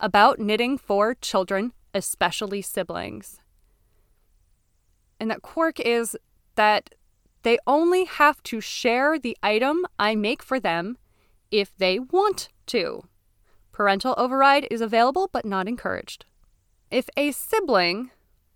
about 0.00 0.38
knitting 0.38 0.78
for 0.78 1.14
children, 1.14 1.72
especially 1.92 2.62
siblings. 2.62 3.40
And 5.20 5.30
that 5.30 5.42
quirk 5.42 5.78
is 5.80 6.16
that 6.56 6.94
they 7.42 7.58
only 7.66 8.04
have 8.04 8.42
to 8.44 8.60
share 8.60 9.18
the 9.18 9.36
item 9.42 9.86
I 9.98 10.14
make 10.14 10.42
for 10.42 10.58
them 10.58 10.98
if 11.50 11.76
they 11.76 11.98
want 11.98 12.48
to. 12.66 13.04
Parental 13.74 14.14
override 14.16 14.68
is 14.70 14.80
available 14.80 15.28
but 15.32 15.44
not 15.44 15.66
encouraged. 15.66 16.24
If 16.92 17.10
a 17.16 17.32
sibling 17.32 18.12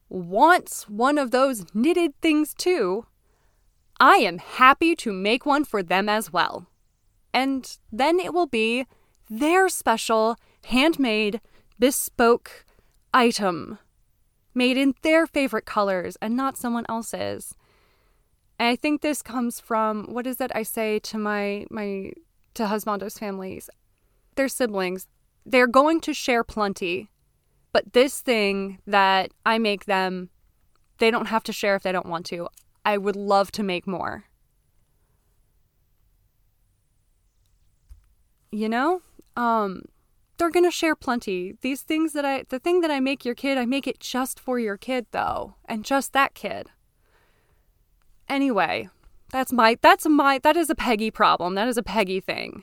wants 0.08 0.88
one 0.88 1.18
of 1.18 1.32
those 1.32 1.66
knitted 1.75 2.12
things 2.22 2.54
too, 2.54 3.04
I 3.98 4.18
am 4.18 4.38
happy 4.38 4.94
to 4.94 5.12
make 5.12 5.44
one 5.44 5.64
for 5.64 5.82
them 5.82 6.08
as 6.08 6.32
well. 6.32 6.68
And 7.34 7.76
then 7.90 8.20
it 8.20 8.32
will 8.32 8.46
be 8.46 8.87
their 9.28 9.68
special, 9.68 10.37
handmade, 10.66 11.40
bespoke 11.80 12.64
item 13.12 13.80
made 14.54 14.76
in 14.76 14.94
their 15.02 15.26
favorite 15.26 15.66
colors 15.66 16.16
and 16.22 16.37
not 16.37 16.56
someone 16.56 16.87
else's. 16.88 17.56
And 18.56 18.68
I 18.68 18.76
think 18.76 19.00
this 19.00 19.22
comes 19.22 19.58
from 19.58 20.12
what 20.12 20.28
is 20.28 20.40
it 20.40 20.52
I 20.54 20.62
say 20.62 21.00
to 21.00 21.18
my 21.18 21.66
my 21.70 22.12
to 22.54 22.66
husbandos 22.66 23.18
families? 23.18 23.68
Their 24.38 24.49
siblings. 24.49 25.09
They're 25.45 25.66
going 25.66 26.00
to 26.02 26.14
share 26.14 26.45
plenty. 26.45 27.11
But 27.73 27.92
this 27.92 28.21
thing 28.21 28.78
that 28.87 29.33
I 29.45 29.59
make 29.59 29.87
them, 29.87 30.30
they 30.99 31.11
don't 31.11 31.26
have 31.26 31.42
to 31.42 31.52
share 31.52 31.75
if 31.75 31.83
they 31.83 31.90
don't 31.90 32.07
want 32.07 32.25
to. 32.26 32.49
I 32.85 32.99
would 32.99 33.16
love 33.16 33.50
to 33.52 33.64
make 33.64 33.88
more. 33.88 34.26
You 38.52 38.68
know? 38.68 39.02
Um 39.37 39.83
they're 40.37 40.50
going 40.50 40.64
to 40.64 40.71
share 40.71 40.95
plenty. 40.95 41.57
These 41.62 41.83
things 41.83 42.12
that 42.12 42.25
I 42.25 42.45
the 42.49 42.61
thing 42.61 42.80
that 42.83 42.92
I 42.92 43.00
make 43.00 43.25
your 43.25 43.35
kid, 43.35 43.59
I 43.59 43.66
make 43.66 43.88
it 43.88 43.99
just 43.99 44.38
for 44.38 44.61
your 44.61 44.76
kid 44.76 45.07
though, 45.11 45.57
and 45.64 45.85
just 45.85 46.12
that 46.12 46.35
kid. 46.35 46.68
Anyway, 48.28 48.88
that's 49.33 49.52
my 49.52 49.76
that's 49.83 50.07
my 50.07 50.38
that 50.45 50.57
is 50.57 50.71
a 50.71 50.76
Peggy 50.76 51.11
problem. 51.11 51.57
That 51.57 51.66
is 51.66 51.76
a 51.76 51.83
Peggy 51.83 52.21
thing. 52.21 52.62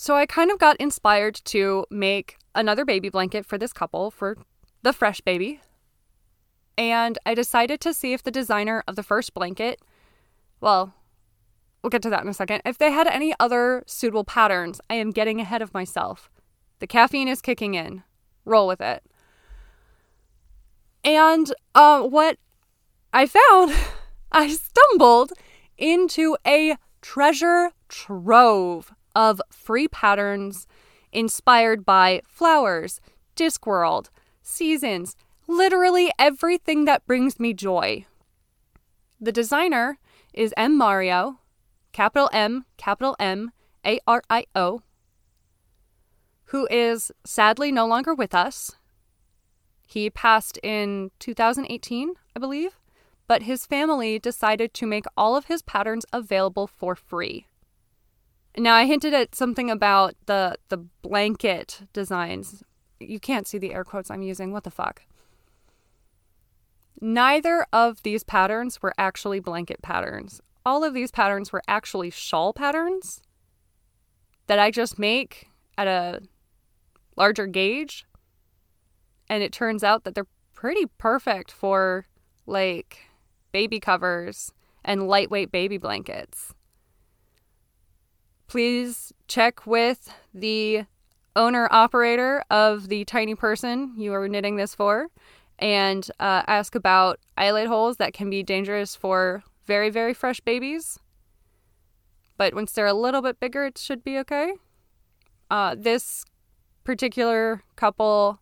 So 0.00 0.14
I 0.14 0.26
kind 0.26 0.52
of 0.52 0.60
got 0.60 0.76
inspired 0.76 1.40
to 1.46 1.84
make 1.90 2.38
another 2.54 2.84
baby 2.84 3.08
blanket 3.08 3.44
for 3.44 3.58
this 3.58 3.72
couple 3.72 4.12
for 4.12 4.38
the 4.84 4.92
fresh 4.92 5.20
baby 5.20 5.60
and 6.76 7.18
I 7.26 7.34
decided 7.34 7.80
to 7.80 7.92
see 7.92 8.12
if 8.12 8.22
the 8.22 8.30
designer 8.30 8.84
of 8.86 8.94
the 8.94 9.02
first 9.02 9.34
blanket, 9.34 9.82
well, 10.60 10.94
we'll 11.82 11.90
get 11.90 12.00
to 12.02 12.10
that 12.10 12.22
in 12.22 12.28
a 12.28 12.32
second, 12.32 12.62
if 12.64 12.78
they 12.78 12.92
had 12.92 13.08
any 13.08 13.34
other 13.40 13.82
suitable 13.88 14.22
patterns. 14.22 14.80
I 14.88 14.94
am 14.94 15.10
getting 15.10 15.40
ahead 15.40 15.62
of 15.62 15.74
myself. 15.74 16.30
The 16.78 16.86
caffeine 16.86 17.26
is 17.26 17.42
kicking 17.42 17.74
in. 17.74 18.04
Roll 18.44 18.68
with 18.68 18.80
it. 18.80 19.02
And 21.02 21.52
uh, 21.74 22.02
what 22.02 22.38
I 23.12 23.26
found, 23.26 23.74
I 24.30 24.46
stumbled 24.54 25.32
into 25.76 26.36
a 26.46 26.76
treasure 27.02 27.72
trove 27.88 28.94
of 29.14 29.40
free 29.50 29.88
patterns 29.88 30.66
inspired 31.12 31.84
by 31.84 32.20
flowers, 32.26 33.00
Discworld, 33.36 34.10
seasons, 34.42 35.16
literally 35.46 36.10
everything 36.18 36.84
that 36.84 37.06
brings 37.06 37.38
me 37.38 37.54
joy. 37.54 38.04
The 39.20 39.32
designer 39.32 39.98
is 40.32 40.54
M. 40.56 40.76
Mario, 40.76 41.40
capital 41.92 42.30
M, 42.32 42.64
capital 42.76 43.16
M, 43.18 43.50
A 43.84 43.98
R 44.06 44.22
I 44.30 44.46
O, 44.54 44.82
who 46.46 46.66
is 46.70 47.10
sadly 47.24 47.72
no 47.72 47.86
longer 47.86 48.14
with 48.14 48.34
us. 48.34 48.76
He 49.86 50.10
passed 50.10 50.58
in 50.62 51.10
2018, 51.18 52.14
I 52.36 52.38
believe, 52.38 52.78
but 53.26 53.42
his 53.42 53.66
family 53.66 54.18
decided 54.18 54.74
to 54.74 54.86
make 54.86 55.06
all 55.16 55.36
of 55.36 55.46
his 55.46 55.62
patterns 55.62 56.04
available 56.12 56.66
for 56.66 56.94
free. 56.94 57.46
Now, 58.58 58.74
I 58.74 58.86
hinted 58.86 59.14
at 59.14 59.36
something 59.36 59.70
about 59.70 60.16
the, 60.26 60.56
the 60.68 60.78
blanket 60.78 61.82
designs. 61.92 62.64
You 62.98 63.20
can't 63.20 63.46
see 63.46 63.56
the 63.58 63.72
air 63.72 63.84
quotes 63.84 64.10
I'm 64.10 64.22
using. 64.22 64.52
What 64.52 64.64
the 64.64 64.70
fuck? 64.70 65.02
Neither 67.00 67.64
of 67.72 68.02
these 68.02 68.24
patterns 68.24 68.82
were 68.82 68.92
actually 68.98 69.38
blanket 69.38 69.80
patterns. 69.80 70.40
All 70.66 70.82
of 70.82 70.92
these 70.92 71.12
patterns 71.12 71.52
were 71.52 71.62
actually 71.68 72.10
shawl 72.10 72.52
patterns 72.52 73.22
that 74.48 74.58
I 74.58 74.72
just 74.72 74.98
make 74.98 75.48
at 75.76 75.86
a 75.86 76.22
larger 77.16 77.46
gauge. 77.46 78.04
And 79.28 79.44
it 79.44 79.52
turns 79.52 79.84
out 79.84 80.02
that 80.02 80.16
they're 80.16 80.26
pretty 80.52 80.86
perfect 80.98 81.52
for 81.52 82.06
like 82.46 82.98
baby 83.52 83.78
covers 83.78 84.52
and 84.84 85.06
lightweight 85.06 85.52
baby 85.52 85.78
blankets. 85.78 86.54
Please 88.48 89.12
check 89.26 89.66
with 89.66 90.12
the 90.32 90.84
owner 91.36 91.68
operator 91.70 92.42
of 92.50 92.88
the 92.88 93.04
tiny 93.04 93.34
person 93.34 93.92
you 93.96 94.12
are 94.14 94.28
knitting 94.28 94.56
this 94.56 94.74
for 94.74 95.08
and 95.58 96.10
uh, 96.18 96.42
ask 96.46 96.74
about 96.74 97.20
eyelet 97.36 97.66
holes 97.66 97.98
that 97.98 98.14
can 98.14 98.30
be 98.30 98.42
dangerous 98.42 98.96
for 98.96 99.44
very, 99.66 99.90
very 99.90 100.14
fresh 100.14 100.40
babies. 100.40 100.98
But 102.38 102.54
once 102.54 102.72
they're 102.72 102.86
a 102.86 102.94
little 102.94 103.20
bit 103.20 103.38
bigger, 103.38 103.66
it 103.66 103.76
should 103.76 104.02
be 104.02 104.18
okay. 104.18 104.54
Uh, 105.50 105.74
this 105.76 106.24
particular 106.84 107.62
couple 107.76 108.40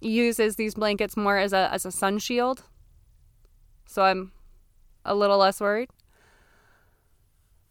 uses 0.00 0.56
these 0.56 0.74
blankets 0.74 1.16
more 1.16 1.38
as 1.38 1.52
a 1.52 1.68
as 1.72 1.86
a 1.86 1.92
sun 1.92 2.18
shield. 2.18 2.64
So 3.86 4.02
I'm 4.02 4.32
a 5.04 5.14
little 5.14 5.38
less 5.38 5.60
worried. 5.60 5.90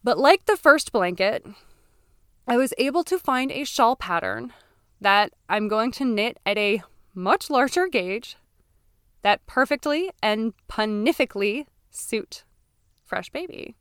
But 0.04 0.18
like 0.18 0.46
the 0.46 0.58
first 0.58 0.92
blanket, 0.92 1.46
I 2.48 2.58
was 2.58 2.74
able 2.78 3.04
to 3.06 3.20
find 3.20 3.52
a 3.52 3.64
shawl 3.64 3.96
pattern 3.96 4.54
that 5.00 5.34
I'm 5.48 5.68
going 5.68 5.92
to 5.94 6.06
knit 6.06 6.40
at 6.46 6.58
a 6.58 6.82
much 7.14 7.50
larger 7.50 7.88
gauge 7.88 8.38
that 9.22 9.46
perfectly 9.46 10.10
and 10.22 10.54
punifically 10.68 11.66
suit 11.92 12.44
fresh 13.04 13.30
baby. 13.30 13.76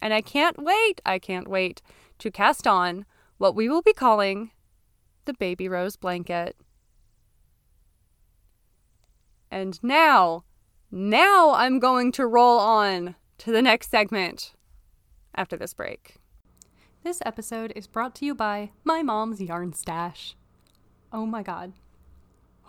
And 0.00 0.14
I 0.14 0.20
can't 0.20 0.62
wait, 0.62 1.00
I 1.04 1.18
can't 1.18 1.48
wait 1.48 1.82
to 2.18 2.30
cast 2.30 2.66
on 2.66 3.04
what 3.38 3.54
we 3.54 3.68
will 3.68 3.82
be 3.82 3.92
calling 3.92 4.50
the 5.24 5.34
baby 5.34 5.68
rose 5.68 5.96
blanket. 5.96 6.56
And 9.50 9.82
now, 9.82 10.44
now 10.90 11.54
I'm 11.54 11.78
going 11.78 12.12
to 12.12 12.26
roll 12.26 12.58
on 12.58 13.14
to 13.38 13.52
the 13.52 13.62
next 13.62 13.90
segment 13.90 14.54
after 15.34 15.56
this 15.56 15.74
break. 15.74 16.16
This 17.02 17.20
episode 17.26 17.72
is 17.76 17.86
brought 17.86 18.14
to 18.16 18.24
you 18.24 18.34
by 18.34 18.70
my 18.82 19.02
mom's 19.02 19.40
yarn 19.40 19.72
stash. 19.72 20.34
Oh 21.12 21.26
my 21.26 21.42
god. 21.42 21.72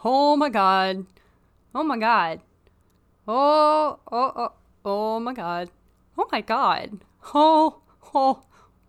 Oh 0.03 0.35
my 0.35 0.49
god. 0.49 1.05
Oh 1.73 1.83
my 1.83 1.97
god. 1.97 2.41
Oh, 3.27 3.99
oh, 4.11 4.31
oh, 4.35 4.51
oh 4.83 5.19
my 5.19 5.33
god. 5.33 5.69
Oh 6.17 6.27
my 6.31 6.41
god. 6.41 6.99
Oh, 7.33 7.81
oh, 8.13 8.43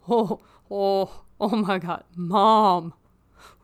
oh, 0.09 0.41
oh, 0.71 1.23
oh 1.41 1.57
my 1.57 1.79
god. 1.79 2.05
Mom. 2.15 2.93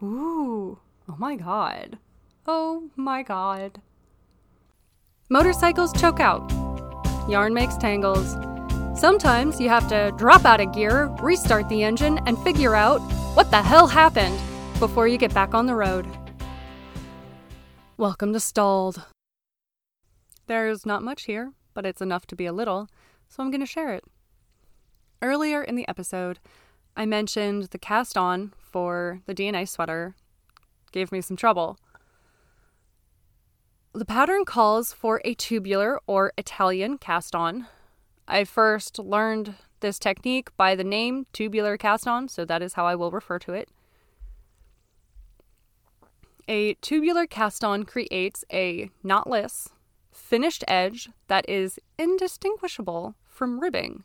Ooh. 0.02 0.78
Oh 1.09 1.16
my 1.19 1.37
god. 1.37 1.99
Oh 2.47 2.90
my 2.97 3.23
god. 3.23 3.81
Motorcycles 5.28 5.92
choke 5.92 6.21
out. 6.21 6.50
Yarn 7.28 7.54
makes 7.54 7.76
tangles. 7.76 8.35
Sometimes 9.02 9.61
you 9.61 9.68
have 9.68 9.88
to 9.88 10.12
drop 10.16 10.44
out 10.44 10.61
of 10.61 10.73
gear, 10.73 11.06
restart 11.21 11.68
the 11.68 11.82
engine, 11.82 12.21
and 12.25 12.38
figure 12.38 12.76
out 12.76 13.00
what 13.35 13.50
the 13.50 13.61
hell 13.61 13.88
happened 13.88 14.38
before 14.78 15.09
you 15.09 15.18
get 15.18 15.35
back 15.35 15.54
on 15.54 15.66
the 15.66 15.75
road. 15.75 16.06
Welcome 17.97 18.32
to 18.32 18.38
Stalled. 18.38 19.04
There's 20.47 20.87
not 20.87 21.02
much 21.02 21.25
here, 21.25 21.50
but 21.75 21.85
it's 21.85 22.00
enough 22.00 22.28
to 22.28 22.37
be 22.37 22.47
a 22.47 22.52
little, 22.52 22.87
so 23.28 23.42
I'm 23.42 23.50
going 23.50 23.59
to 23.59 23.66
share 23.66 23.92
it. 23.92 24.04
Earlier 25.21 25.64
in 25.64 25.75
the 25.75 25.88
episode, 25.88 26.38
I 26.97 27.04
mentioned 27.04 27.64
the 27.73 27.78
cast 27.78 28.16
on 28.16 28.52
for 28.56 29.21
the 29.26 29.35
DNA 29.35 29.68
sweater 29.68 30.14
gave 30.92 31.11
me 31.11 31.21
some 31.21 31.37
trouble. 31.37 31.76
The 33.94 34.04
pattern 34.04 34.44
calls 34.44 34.92
for 34.92 35.21
a 35.25 35.35
tubular 35.35 35.99
or 36.06 36.32
Italian 36.38 36.99
cast 36.99 37.35
on. 37.35 37.66
I 38.33 38.45
first 38.45 38.99
learned 38.99 39.57
this 39.81 39.99
technique 39.99 40.57
by 40.57 40.75
the 40.75 40.83
name 40.83 41.27
tubular 41.35 41.77
cast 41.77 42.09
on, 42.09 42.29
so 42.29 42.47
that 42.47 42.62
is 42.62 42.73
how 42.73 42.87
I 42.87 42.95
will 42.95 43.11
refer 43.11 43.39
to 43.41 43.53
it. 43.53 43.69
A 46.49 46.73
tubular 46.81 47.27
cast 47.27 47.62
on 47.62 47.83
creates 47.83 48.42
a 48.51 48.90
knotless, 49.05 49.68
finished 50.11 50.64
edge 50.66 51.11
that 51.29 51.47
is 51.47 51.79
indistinguishable 51.99 53.16
from 53.29 53.61
ribbing. 53.61 54.03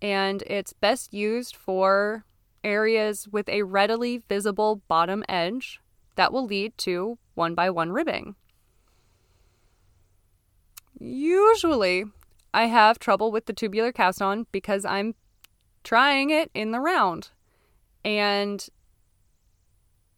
And 0.00 0.44
it's 0.46 0.72
best 0.72 1.12
used 1.12 1.56
for 1.56 2.24
areas 2.62 3.26
with 3.26 3.48
a 3.48 3.64
readily 3.64 4.22
visible 4.28 4.82
bottom 4.86 5.24
edge 5.28 5.80
that 6.14 6.32
will 6.32 6.46
lead 6.46 6.78
to 6.78 7.18
one 7.34 7.56
by 7.56 7.70
one 7.70 7.90
ribbing. 7.90 8.36
Usually, 11.00 12.04
I 12.56 12.68
have 12.68 12.98
trouble 12.98 13.30
with 13.30 13.44
the 13.44 13.52
tubular 13.52 13.92
cast 13.92 14.22
on 14.22 14.46
because 14.50 14.86
I'm 14.86 15.14
trying 15.84 16.30
it 16.30 16.50
in 16.54 16.70
the 16.70 16.80
round. 16.80 17.28
And 18.02 18.66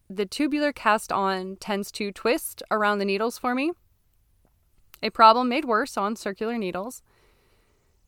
the 0.09 0.25
tubular 0.25 0.71
cast 0.71 1.11
on 1.11 1.57
tends 1.57 1.91
to 1.91 2.13
twist 2.13 2.63
around 2.71 2.99
the 2.99 3.05
needles 3.05 3.37
for 3.37 3.53
me. 3.53 3.73
A 5.03 5.09
problem 5.09 5.49
made 5.49 5.65
worse 5.65 5.97
on 5.97 6.15
circular 6.15 6.57
needles. 6.57 7.03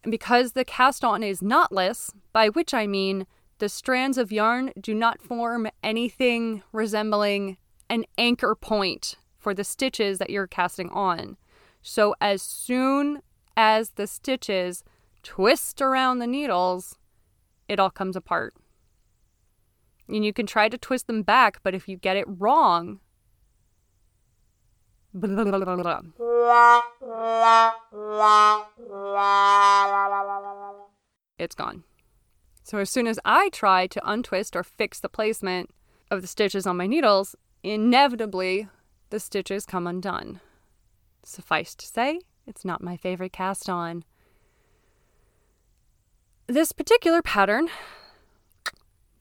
And 0.01 0.11
because 0.11 0.53
the 0.53 0.63
cast 0.63 1.03
on 1.03 1.23
is 1.23 1.41
knotless, 1.41 2.09
by 2.31 2.47
which 2.47 2.73
I 2.73 2.87
mean 2.87 3.27
the 3.57 3.67
strands 3.67 4.17
of 4.17 4.31
yarn 4.31 4.71
do 4.79 4.93
not 4.93 5.21
form 5.21 5.67
anything 5.83 6.63
resembling 6.71 7.57
an 7.89 8.05
anchor 8.17 8.55
point 8.55 9.17
for 9.37 9.53
the 9.53 9.65
stitches 9.65 10.19
that 10.19 10.29
you're 10.29 10.47
casting 10.47 10.89
on. 10.91 11.35
So 11.81 12.15
as 12.21 12.41
soon 12.41 13.23
as 13.55 13.91
the 13.91 14.07
stitches 14.07 14.83
twist 15.23 15.81
around 15.81 16.19
the 16.19 16.27
needles, 16.27 16.97
it 17.67 17.79
all 17.79 17.89
comes 17.89 18.15
apart. 18.15 18.53
And 20.07 20.25
you 20.25 20.33
can 20.33 20.45
try 20.45 20.67
to 20.67 20.77
twist 20.77 21.07
them 21.07 21.21
back, 21.23 21.59
but 21.63 21.73
if 21.73 21.87
you 21.87 21.97
get 21.97 22.17
it 22.17 22.25
wrong, 22.27 22.99
it's 31.37 31.55
gone. 31.55 31.83
So 32.63 32.77
as 32.77 32.89
soon 32.89 33.07
as 33.07 33.19
I 33.25 33.49
try 33.49 33.87
to 33.87 34.09
untwist 34.09 34.55
or 34.55 34.63
fix 34.63 34.99
the 34.99 35.09
placement 35.09 35.69
of 36.09 36.21
the 36.21 36.27
stitches 36.27 36.65
on 36.67 36.77
my 36.77 36.87
needles, 36.87 37.35
inevitably 37.63 38.67
the 39.09 39.19
stitches 39.19 39.65
come 39.65 39.87
undone. 39.87 40.39
Suffice 41.23 41.75
to 41.75 41.85
say, 41.85 42.19
it's 42.47 42.65
not 42.65 42.83
my 42.83 42.97
favorite 42.97 43.33
cast 43.33 43.69
on. 43.69 44.03
This 46.47 46.71
particular 46.71 47.21
pattern, 47.21 47.69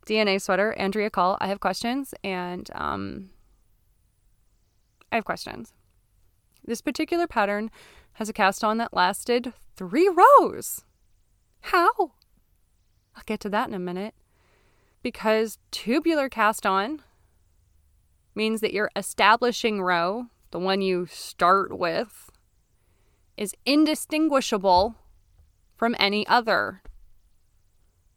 DNA 0.06 0.40
sweater, 0.40 0.72
Andrea 0.72 1.10
Call, 1.10 1.36
I 1.40 1.46
have 1.46 1.60
questions 1.60 2.12
and 2.24 2.68
um, 2.74 3.30
I 5.12 5.16
have 5.16 5.24
questions. 5.24 5.72
This 6.64 6.80
particular 6.80 7.26
pattern 7.26 7.70
has 8.14 8.28
a 8.28 8.32
cast 8.32 8.64
on 8.64 8.78
that 8.78 8.94
lasted 8.94 9.52
three 9.76 10.08
rows. 10.08 10.84
How? 11.62 11.90
I'll 13.16 13.22
get 13.26 13.40
to 13.40 13.48
that 13.50 13.68
in 13.68 13.74
a 13.74 13.78
minute. 13.78 14.14
Because 15.02 15.58
tubular 15.70 16.28
cast 16.28 16.66
on 16.66 17.02
means 18.34 18.60
that 18.60 18.74
your 18.74 18.90
establishing 18.94 19.80
row, 19.80 20.26
the 20.50 20.58
one 20.58 20.82
you 20.82 21.06
start 21.06 21.76
with, 21.78 22.29
is 23.40 23.54
indistinguishable 23.64 24.94
from 25.74 25.96
any 25.98 26.26
other. 26.26 26.82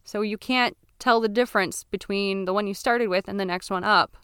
So 0.04 0.20
you 0.22 0.38
can't 0.38 0.76
tell 1.00 1.22
the 1.22 1.30
difference 1.30 1.86
between 1.86 2.44
the 2.44 2.54
one 2.54 2.68
you 2.68 2.74
started 2.74 3.08
with 3.08 3.30
and 3.30 3.40
the 3.40 3.46
next 3.46 3.72
one 3.72 3.86
up. 3.86 4.18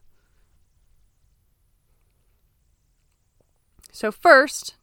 So, 3.91 4.12
first 4.12 4.75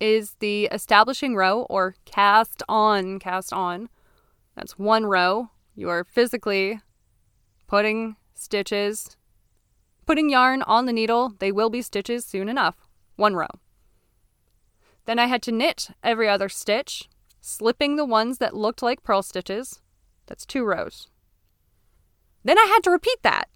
is 0.00 0.36
the 0.38 0.66
establishing 0.66 1.34
row 1.34 1.62
or 1.68 1.96
cast 2.04 2.62
on, 2.68 3.18
cast 3.18 3.52
on. 3.52 3.88
That's 4.54 4.78
one 4.78 5.04
row. 5.04 5.50
You 5.74 5.88
are 5.90 6.04
physically 6.04 6.80
putting 7.66 8.16
stitches, 8.34 9.16
putting 10.06 10.30
yarn 10.30 10.62
on 10.62 10.86
the 10.86 10.92
needle. 10.92 11.34
They 11.38 11.52
will 11.52 11.70
be 11.70 11.82
stitches 11.82 12.24
soon 12.24 12.48
enough. 12.48 12.76
One 13.16 13.34
row. 13.34 13.48
Then 15.06 15.18
I 15.18 15.26
had 15.26 15.42
to 15.42 15.52
knit 15.52 15.88
every 16.02 16.28
other 16.28 16.48
stitch, 16.48 17.08
slipping 17.40 17.96
the 17.96 18.04
ones 18.04 18.38
that 18.38 18.54
looked 18.54 18.82
like 18.82 19.02
purl 19.02 19.22
stitches. 19.22 19.80
That's 20.26 20.44
two 20.44 20.64
rows. 20.64 21.08
Then 22.44 22.58
I 22.58 22.66
had 22.66 22.82
to 22.84 22.90
repeat 22.90 23.22
that. 23.22 23.48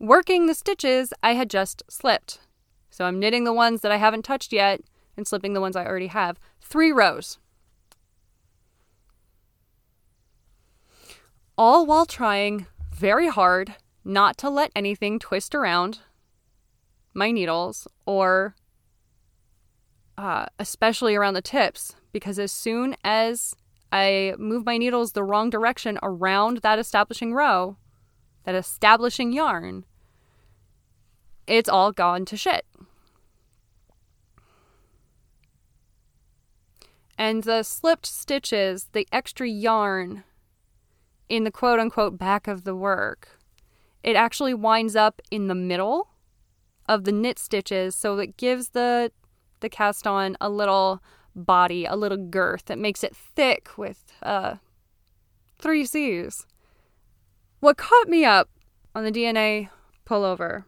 Working 0.00 0.46
the 0.46 0.54
stitches 0.54 1.12
I 1.22 1.34
had 1.34 1.50
just 1.50 1.82
slipped. 1.88 2.40
So 2.90 3.04
I'm 3.04 3.18
knitting 3.18 3.44
the 3.44 3.52
ones 3.52 3.82
that 3.82 3.92
I 3.92 3.96
haven't 3.96 4.24
touched 4.24 4.52
yet 4.52 4.80
and 5.16 5.26
slipping 5.26 5.52
the 5.52 5.60
ones 5.60 5.76
I 5.76 5.84
already 5.84 6.06
have. 6.06 6.38
Three 6.60 6.90
rows. 6.90 7.38
All 11.56 11.84
while 11.84 12.06
trying 12.06 12.66
very 12.94 13.28
hard 13.28 13.74
not 14.04 14.38
to 14.38 14.48
let 14.48 14.70
anything 14.74 15.18
twist 15.18 15.54
around 15.54 15.98
my 17.12 17.30
needles 17.30 17.86
or 18.06 18.54
uh, 20.18 20.46
especially 20.58 21.14
around 21.14 21.34
the 21.34 21.40
tips, 21.40 21.94
because 22.12 22.40
as 22.40 22.50
soon 22.50 22.96
as 23.04 23.54
I 23.92 24.34
move 24.36 24.66
my 24.66 24.76
needles 24.76 25.12
the 25.12 25.22
wrong 25.22 25.48
direction 25.48 25.96
around 26.02 26.58
that 26.58 26.78
establishing 26.78 27.32
row, 27.32 27.76
that 28.44 28.56
establishing 28.56 29.32
yarn, 29.32 29.84
it's 31.46 31.68
all 31.68 31.92
gone 31.92 32.24
to 32.26 32.36
shit. 32.36 32.66
And 37.16 37.44
the 37.44 37.62
slipped 37.62 38.06
stitches, 38.06 38.88
the 38.92 39.06
extra 39.12 39.48
yarn 39.48 40.24
in 41.28 41.44
the 41.44 41.50
quote 41.52 41.78
unquote 41.78 42.18
back 42.18 42.48
of 42.48 42.64
the 42.64 42.74
work, 42.74 43.38
it 44.02 44.16
actually 44.16 44.54
winds 44.54 44.96
up 44.96 45.22
in 45.30 45.46
the 45.46 45.54
middle 45.54 46.08
of 46.88 47.04
the 47.04 47.12
knit 47.12 47.38
stitches 47.38 47.94
so 47.94 48.18
it 48.18 48.36
gives 48.36 48.70
the 48.70 49.12
the 49.60 49.68
cast 49.68 50.06
on 50.06 50.36
a 50.40 50.48
little 50.48 51.02
body, 51.34 51.84
a 51.84 51.96
little 51.96 52.18
girth 52.18 52.66
that 52.66 52.78
makes 52.78 53.04
it 53.04 53.14
thick 53.14 53.70
with 53.76 54.12
uh, 54.22 54.56
three 55.58 55.84
C's. 55.84 56.46
What 57.60 57.76
caught 57.76 58.08
me 58.08 58.24
up 58.24 58.48
on 58.94 59.04
the 59.04 59.12
DNA 59.12 59.68
pullover, 60.06 60.64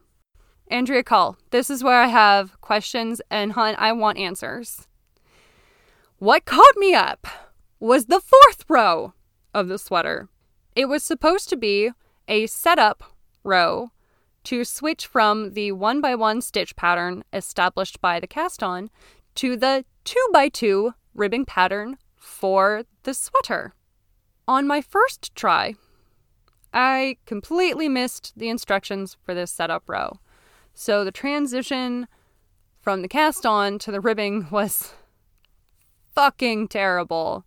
Andrea 0.68 1.02
Call, 1.02 1.36
this 1.50 1.70
is 1.70 1.82
where 1.82 2.00
I 2.00 2.08
have 2.08 2.60
questions 2.60 3.20
and 3.30 3.52
I 3.56 3.92
want 3.92 4.18
answers. 4.18 4.86
What 6.18 6.44
caught 6.44 6.76
me 6.76 6.94
up 6.94 7.26
was 7.78 8.06
the 8.06 8.20
fourth 8.20 8.64
row 8.68 9.14
of 9.54 9.68
the 9.68 9.78
sweater. 9.78 10.28
It 10.76 10.86
was 10.86 11.02
supposed 11.02 11.48
to 11.48 11.56
be 11.56 11.90
a 12.28 12.46
setup 12.46 13.02
row 13.42 13.90
to 14.44 14.64
switch 14.64 15.06
from 15.06 15.52
the 15.52 15.72
one 15.72 16.00
by 16.00 16.14
one 16.14 16.40
stitch 16.40 16.76
pattern 16.76 17.24
established 17.32 18.00
by 18.00 18.20
the 18.20 18.26
cast 18.26 18.62
on 18.62 18.90
to 19.34 19.56
the 19.56 19.84
two 20.04 20.28
by 20.32 20.48
two 20.48 20.94
ribbing 21.14 21.44
pattern 21.44 21.98
for 22.16 22.84
the 23.02 23.14
sweater. 23.14 23.74
On 24.48 24.66
my 24.66 24.80
first 24.80 25.34
try, 25.34 25.74
I 26.72 27.16
completely 27.26 27.88
missed 27.88 28.32
the 28.36 28.48
instructions 28.48 29.16
for 29.24 29.34
this 29.34 29.50
setup 29.50 29.88
row. 29.88 30.18
So 30.74 31.04
the 31.04 31.12
transition 31.12 32.08
from 32.80 33.02
the 33.02 33.08
cast 33.08 33.44
on 33.44 33.78
to 33.80 33.90
the 33.90 34.00
ribbing 34.00 34.48
was 34.50 34.92
fucking 36.14 36.68
terrible. 36.68 37.44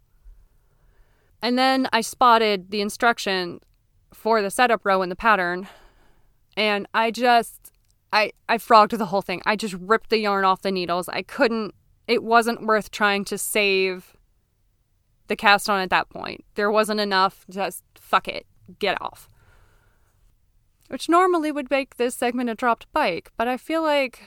And 1.41 1.57
then 1.57 1.89
I 1.91 2.01
spotted 2.01 2.71
the 2.71 2.81
instruction 2.81 3.59
for 4.13 4.41
the 4.41 4.51
setup 4.51 4.85
row 4.85 5.01
in 5.01 5.09
the 5.09 5.15
pattern, 5.15 5.67
and 6.55 6.87
I 6.93 7.11
just 7.11 7.71
I 8.11 8.31
I 8.47 8.57
frogged 8.57 8.97
the 8.97 9.07
whole 9.07 9.21
thing. 9.21 9.41
I 9.45 9.55
just 9.55 9.75
ripped 9.75 10.09
the 10.09 10.19
yarn 10.19 10.45
off 10.45 10.61
the 10.61 10.71
needles. 10.71 11.09
I 11.09 11.21
couldn't 11.21 11.73
it 12.07 12.23
wasn't 12.23 12.65
worth 12.65 12.91
trying 12.91 13.25
to 13.25 13.37
save 13.37 14.15
the 15.27 15.35
cast 15.35 15.69
on 15.69 15.79
at 15.79 15.89
that 15.89 16.09
point. 16.09 16.43
There 16.55 16.71
wasn't 16.71 16.99
enough. 16.99 17.45
Just 17.49 17.83
fuck 17.95 18.27
it. 18.27 18.45
Get 18.79 19.01
off. 19.01 19.29
Which 20.89 21.09
normally 21.09 21.51
would 21.51 21.71
make 21.71 21.95
this 21.95 22.15
segment 22.15 22.49
a 22.49 22.55
dropped 22.55 22.91
bike, 22.91 23.31
but 23.37 23.47
I 23.47 23.57
feel 23.57 23.81
like 23.81 24.23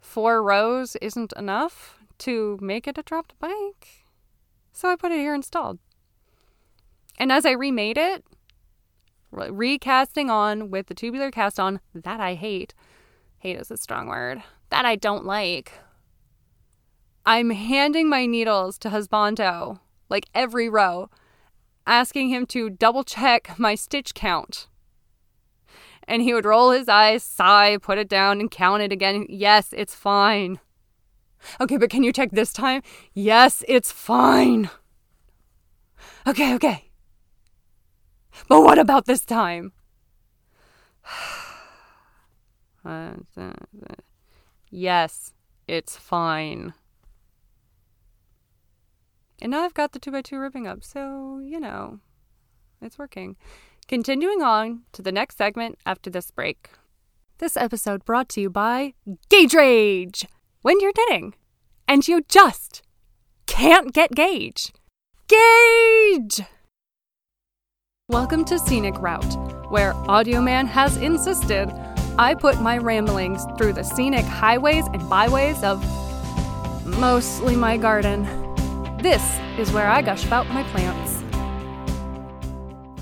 four 0.00 0.42
rows 0.42 0.96
isn't 0.96 1.32
enough 1.36 1.98
to 2.18 2.58
make 2.60 2.86
it 2.86 2.98
a 2.98 3.02
dropped 3.02 3.38
bike. 3.38 4.04
So 4.72 4.90
I 4.90 4.96
put 4.96 5.12
it 5.12 5.18
here 5.18 5.34
in 5.34 5.42
Stalled. 5.42 5.78
And 7.18 7.30
as 7.30 7.46
I 7.46 7.52
remade 7.52 7.98
it, 7.98 8.24
recasting 9.30 10.30
on 10.30 10.70
with 10.70 10.86
the 10.86 10.94
tubular 10.94 11.30
cast 11.30 11.60
on 11.60 11.80
that 11.94 12.20
I 12.20 12.34
hate, 12.34 12.74
hate 13.38 13.56
is 13.56 13.70
a 13.70 13.76
strong 13.76 14.08
word, 14.08 14.42
that 14.70 14.84
I 14.84 14.96
don't 14.96 15.24
like. 15.24 15.72
I'm 17.24 17.50
handing 17.50 18.08
my 18.08 18.26
needles 18.26 18.78
to 18.78 18.90
Husbando, 18.90 19.80
like 20.08 20.26
every 20.34 20.68
row, 20.68 21.10
asking 21.86 22.28
him 22.28 22.46
to 22.46 22.70
double 22.70 23.04
check 23.04 23.58
my 23.58 23.74
stitch 23.74 24.14
count. 24.14 24.68
And 26.04 26.22
he 26.22 26.34
would 26.34 26.44
roll 26.44 26.72
his 26.72 26.88
eyes, 26.88 27.22
sigh, 27.22 27.76
put 27.80 27.98
it 27.98 28.08
down, 28.08 28.40
and 28.40 28.50
count 28.50 28.82
it 28.82 28.90
again. 28.90 29.26
Yes, 29.28 29.72
it's 29.72 29.94
fine. 29.94 30.58
Okay, 31.60 31.76
but 31.76 31.90
can 31.90 32.02
you 32.02 32.12
check 32.12 32.30
this 32.32 32.52
time? 32.52 32.82
Yes, 33.14 33.62
it's 33.68 33.92
fine. 33.92 34.70
Okay, 36.26 36.54
okay. 36.54 36.89
But 38.48 38.62
what 38.62 38.78
about 38.78 39.06
this 39.06 39.24
time? 39.24 39.72
yes, 44.70 45.32
it's 45.68 45.96
fine. 45.96 46.74
And 49.42 49.52
now 49.52 49.64
I've 49.64 49.74
got 49.74 49.92
the 49.92 50.00
2x2 50.00 50.40
ribbing 50.40 50.66
up, 50.66 50.84
so, 50.84 51.40
you 51.42 51.60
know, 51.60 52.00
it's 52.82 52.98
working. 52.98 53.36
Continuing 53.88 54.42
on 54.42 54.82
to 54.92 55.02
the 55.02 55.12
next 55.12 55.38
segment 55.38 55.78
after 55.86 56.10
this 56.10 56.30
break. 56.30 56.70
This 57.38 57.56
episode 57.56 58.04
brought 58.04 58.28
to 58.30 58.40
you 58.40 58.50
by 58.50 58.94
Gauge 59.30 59.54
Rage! 59.54 60.26
when 60.62 60.78
you're 60.80 60.92
knitting 60.96 61.34
and 61.88 62.06
you 62.06 62.22
just 62.28 62.82
can't 63.46 63.92
get 63.92 64.14
gauge. 64.14 64.72
Gauge! 65.26 66.42
Welcome 68.10 68.44
to 68.46 68.58
Scenic 68.58 69.00
Route, 69.00 69.36
where 69.70 69.92
Audioman 70.08 70.66
has 70.66 70.96
insisted 70.96 71.68
I 72.18 72.34
put 72.34 72.60
my 72.60 72.76
ramblings 72.76 73.44
through 73.56 73.74
the 73.74 73.84
scenic 73.84 74.24
highways 74.24 74.84
and 74.88 75.08
byways 75.08 75.62
of 75.62 75.80
mostly 76.84 77.54
my 77.54 77.76
garden. 77.76 78.24
This 79.00 79.22
is 79.56 79.70
where 79.70 79.88
I 79.88 80.02
gush 80.02 80.26
about 80.26 80.48
my 80.48 80.64
plants. 80.72 81.22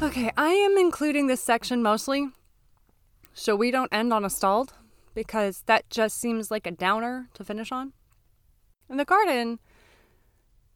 Okay, 0.03 0.31
I 0.37 0.51
am 0.51 0.77
including 0.77 1.27
this 1.27 1.43
section 1.43 1.83
mostly 1.83 2.29
so 3.33 3.57
we 3.57 3.71
don't 3.71 3.91
end 3.91 4.13
on 4.13 4.27
a 4.27 4.31
stalled 4.31 4.75
because 5.15 5.63
that 5.65 5.89
just 5.89 6.21
seems 6.21 6.51
like 6.51 6.67
a 6.67 6.71
downer 6.71 7.31
to 7.33 7.45
finish 7.45 7.73
on. 7.73 7.95
In 8.91 8.99
the 8.99 9.07
garden, 9.07 9.59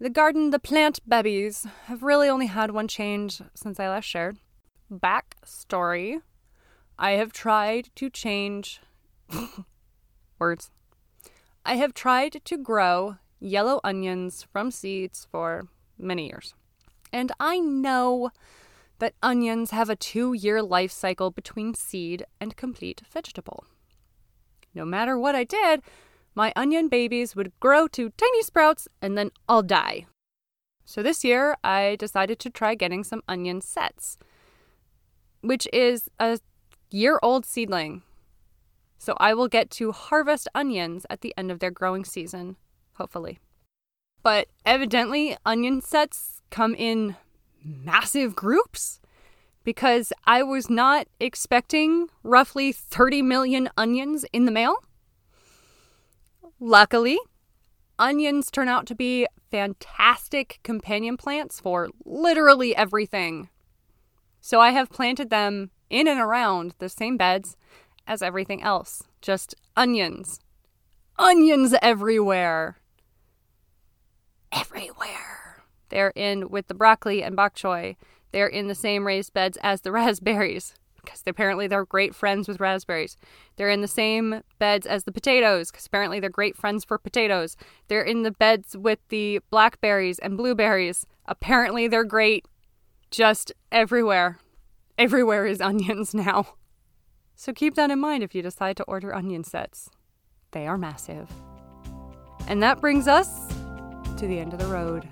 the 0.02 0.10
garden, 0.10 0.50
the 0.50 0.58
plant 0.58 0.98
babies 1.08 1.64
have 1.84 2.02
really 2.02 2.28
only 2.28 2.46
had 2.46 2.72
one 2.72 2.88
change 2.88 3.40
since 3.54 3.78
I 3.78 3.88
last 3.88 4.04
shared. 4.04 4.36
Backstory 4.92 6.22
I 6.98 7.12
have 7.12 7.32
tried 7.32 7.88
to 7.94 8.10
change 8.10 8.80
words. 10.40 10.72
I 11.64 11.76
have 11.76 11.94
tried 11.94 12.40
to 12.44 12.56
grow 12.58 13.18
yellow 13.38 13.78
onions 13.84 14.44
from 14.52 14.72
seeds 14.72 15.28
for 15.30 15.68
many 15.96 16.26
years. 16.26 16.52
And 17.12 17.30
I 17.38 17.60
know 17.60 18.30
that 18.98 19.14
onions 19.22 19.70
have 19.70 19.88
a 19.88 19.94
two 19.94 20.32
year 20.32 20.64
life 20.64 20.90
cycle 20.90 21.30
between 21.30 21.74
seed 21.74 22.26
and 22.40 22.56
complete 22.56 23.02
vegetable. 23.08 23.64
No 24.74 24.84
matter 24.84 25.16
what 25.16 25.36
I 25.36 25.44
did, 25.44 25.80
my 26.34 26.52
onion 26.56 26.88
babies 26.88 27.36
would 27.36 27.52
grow 27.60 27.86
to 27.88 28.10
tiny 28.10 28.42
sprouts 28.42 28.88
and 29.00 29.16
then 29.16 29.30
all 29.48 29.62
die. 29.62 30.06
So 30.84 31.02
this 31.02 31.24
year, 31.24 31.56
I 31.62 31.96
decided 31.98 32.38
to 32.40 32.50
try 32.50 32.74
getting 32.74 33.04
some 33.04 33.22
onion 33.28 33.60
sets, 33.60 34.18
which 35.40 35.68
is 35.72 36.10
a 36.18 36.38
year 36.90 37.18
old 37.22 37.46
seedling. 37.46 38.02
So 38.98 39.16
I 39.18 39.34
will 39.34 39.48
get 39.48 39.70
to 39.72 39.92
harvest 39.92 40.48
onions 40.54 41.06
at 41.10 41.20
the 41.20 41.34
end 41.36 41.50
of 41.50 41.58
their 41.58 41.70
growing 41.70 42.04
season, 42.04 42.56
hopefully. 42.94 43.38
But 44.22 44.48
evidently, 44.64 45.36
onion 45.44 45.80
sets 45.80 46.42
come 46.50 46.74
in 46.74 47.16
massive 47.64 48.36
groups 48.36 49.00
because 49.64 50.12
I 50.24 50.42
was 50.42 50.70
not 50.70 51.06
expecting 51.20 52.08
roughly 52.22 52.72
30 52.72 53.22
million 53.22 53.68
onions 53.76 54.24
in 54.32 54.44
the 54.44 54.52
mail. 54.52 54.76
Luckily, 56.64 57.18
onions 57.98 58.48
turn 58.48 58.68
out 58.68 58.86
to 58.86 58.94
be 58.94 59.26
fantastic 59.50 60.60
companion 60.62 61.16
plants 61.16 61.58
for 61.58 61.88
literally 62.04 62.76
everything. 62.76 63.48
So 64.40 64.60
I 64.60 64.70
have 64.70 64.88
planted 64.88 65.28
them 65.28 65.72
in 65.90 66.06
and 66.06 66.20
around 66.20 66.76
the 66.78 66.88
same 66.88 67.16
beds 67.16 67.56
as 68.06 68.22
everything 68.22 68.62
else. 68.62 69.02
Just 69.20 69.56
onions. 69.76 70.38
Onions 71.18 71.74
everywhere. 71.82 72.78
Everywhere. 74.52 75.64
They're 75.88 76.12
in 76.14 76.48
with 76.48 76.68
the 76.68 76.74
broccoli 76.74 77.24
and 77.24 77.34
bok 77.34 77.56
choy 77.56 77.96
they're 78.32 78.46
in 78.46 78.66
the 78.66 78.74
same 78.74 79.06
raised 79.06 79.32
beds 79.32 79.58
as 79.62 79.82
the 79.82 79.92
raspberries 79.92 80.74
because 81.04 81.22
apparently 81.26 81.66
they're 81.66 81.84
great 81.84 82.14
friends 82.14 82.48
with 82.48 82.60
raspberries. 82.60 83.16
They're 83.56 83.70
in 83.70 83.80
the 83.80 83.88
same 83.88 84.42
beds 84.58 84.86
as 84.86 85.04
the 85.04 85.12
potatoes 85.12 85.70
because 85.70 85.86
apparently 85.86 86.20
they're 86.20 86.30
great 86.30 86.56
friends 86.56 86.84
for 86.84 86.98
potatoes. 86.98 87.56
They're 87.88 88.02
in 88.02 88.22
the 88.22 88.30
beds 88.30 88.76
with 88.76 88.98
the 89.08 89.40
blackberries 89.50 90.18
and 90.18 90.36
blueberries. 90.36 91.06
Apparently 91.26 91.88
they're 91.88 92.04
great 92.04 92.46
just 93.10 93.52
everywhere. 93.70 94.38
Everywhere 94.98 95.46
is 95.46 95.60
onions 95.60 96.14
now. 96.14 96.54
So 97.34 97.52
keep 97.52 97.74
that 97.74 97.90
in 97.90 97.98
mind 97.98 98.22
if 98.22 98.34
you 98.34 98.42
decide 98.42 98.76
to 98.76 98.84
order 98.84 99.14
onion 99.14 99.44
sets. 99.44 99.90
They 100.52 100.66
are 100.66 100.78
massive. 100.78 101.30
And 102.46 102.62
that 102.62 102.80
brings 102.80 103.08
us 103.08 103.48
to 104.18 104.26
the 104.26 104.38
end 104.38 104.52
of 104.52 104.58
the 104.58 104.66
road. 104.66 105.08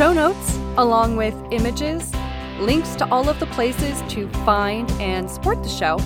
Show 0.00 0.14
notes, 0.14 0.56
along 0.78 1.16
with 1.16 1.34
images, 1.50 2.10
links 2.58 2.96
to 2.96 3.06
all 3.10 3.28
of 3.28 3.38
the 3.38 3.44
places 3.48 4.02
to 4.08 4.26
find 4.46 4.90
and 4.92 5.30
support 5.30 5.62
the 5.62 5.68
show, 5.68 5.98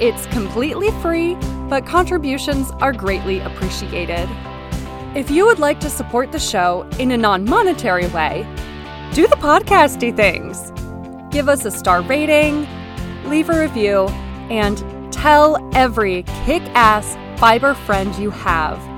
It's 0.00 0.26
completely 0.26 0.90
free, 1.00 1.36
but 1.68 1.86
contributions 1.86 2.70
are 2.80 2.92
greatly 2.92 3.38
appreciated. 3.40 4.28
If 5.14 5.30
you 5.30 5.46
would 5.46 5.60
like 5.60 5.78
to 5.80 5.90
support 5.90 6.32
the 6.32 6.40
show 6.40 6.88
in 6.98 7.12
a 7.12 7.16
non 7.16 7.44
monetary 7.44 8.08
way, 8.08 8.44
do 9.12 9.28
the 9.28 9.36
podcasty 9.36 10.14
things. 10.14 10.72
Give 11.32 11.48
us 11.48 11.64
a 11.64 11.70
star 11.70 12.02
rating, 12.02 12.66
leave 13.26 13.48
a 13.48 13.60
review, 13.60 14.08
and 14.50 15.12
tell 15.12 15.70
every 15.74 16.24
kick 16.44 16.62
ass 16.74 17.16
fiber 17.38 17.74
friend 17.74 18.12
you 18.16 18.30
have. 18.30 18.91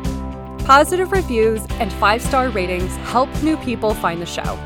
Positive 0.65 1.13
reviews 1.13 1.61
and 1.73 1.93
five 1.93 2.23
star 2.23 2.49
ratings 2.49 2.97
help 3.09 3.29
new 3.43 3.55
people 3.59 3.93
find 3.93 4.23
the 4.23 4.27
show. 4.27 4.57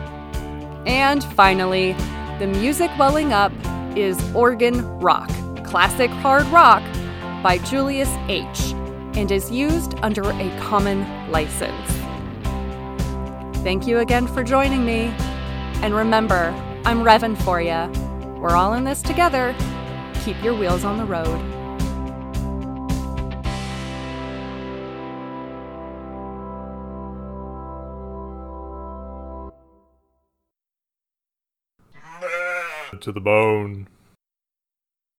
And 0.86 1.24
finally, 1.24 1.92
the 2.38 2.46
music 2.46 2.88
welling 2.96 3.32
up 3.32 3.52
is 3.96 4.16
Organ 4.32 4.86
Rock, 5.00 5.28
classic 5.64 6.08
hard 6.10 6.46
rock 6.46 6.84
by 7.42 7.58
Julius 7.64 8.10
H., 8.28 8.72
and 9.18 9.32
is 9.32 9.50
used 9.50 9.96
under 9.96 10.22
a 10.22 10.58
common 10.60 11.00
license. 11.32 11.90
Thank 13.64 13.88
you 13.88 13.98
again 13.98 14.28
for 14.28 14.44
joining 14.44 14.86
me. 14.86 15.12
And 15.82 15.92
remember, 15.92 16.54
I'm 16.84 17.02
revving 17.02 17.36
for 17.42 17.60
you. 17.60 17.90
We're 18.40 18.54
all 18.54 18.74
in 18.74 18.84
this 18.84 19.02
together. 19.02 19.52
Keep 20.24 20.44
your 20.44 20.56
wheels 20.56 20.84
on 20.84 20.96
the 20.96 21.04
road. 21.04 21.57
To 33.02 33.12
the 33.12 33.20
bone. 33.20 33.86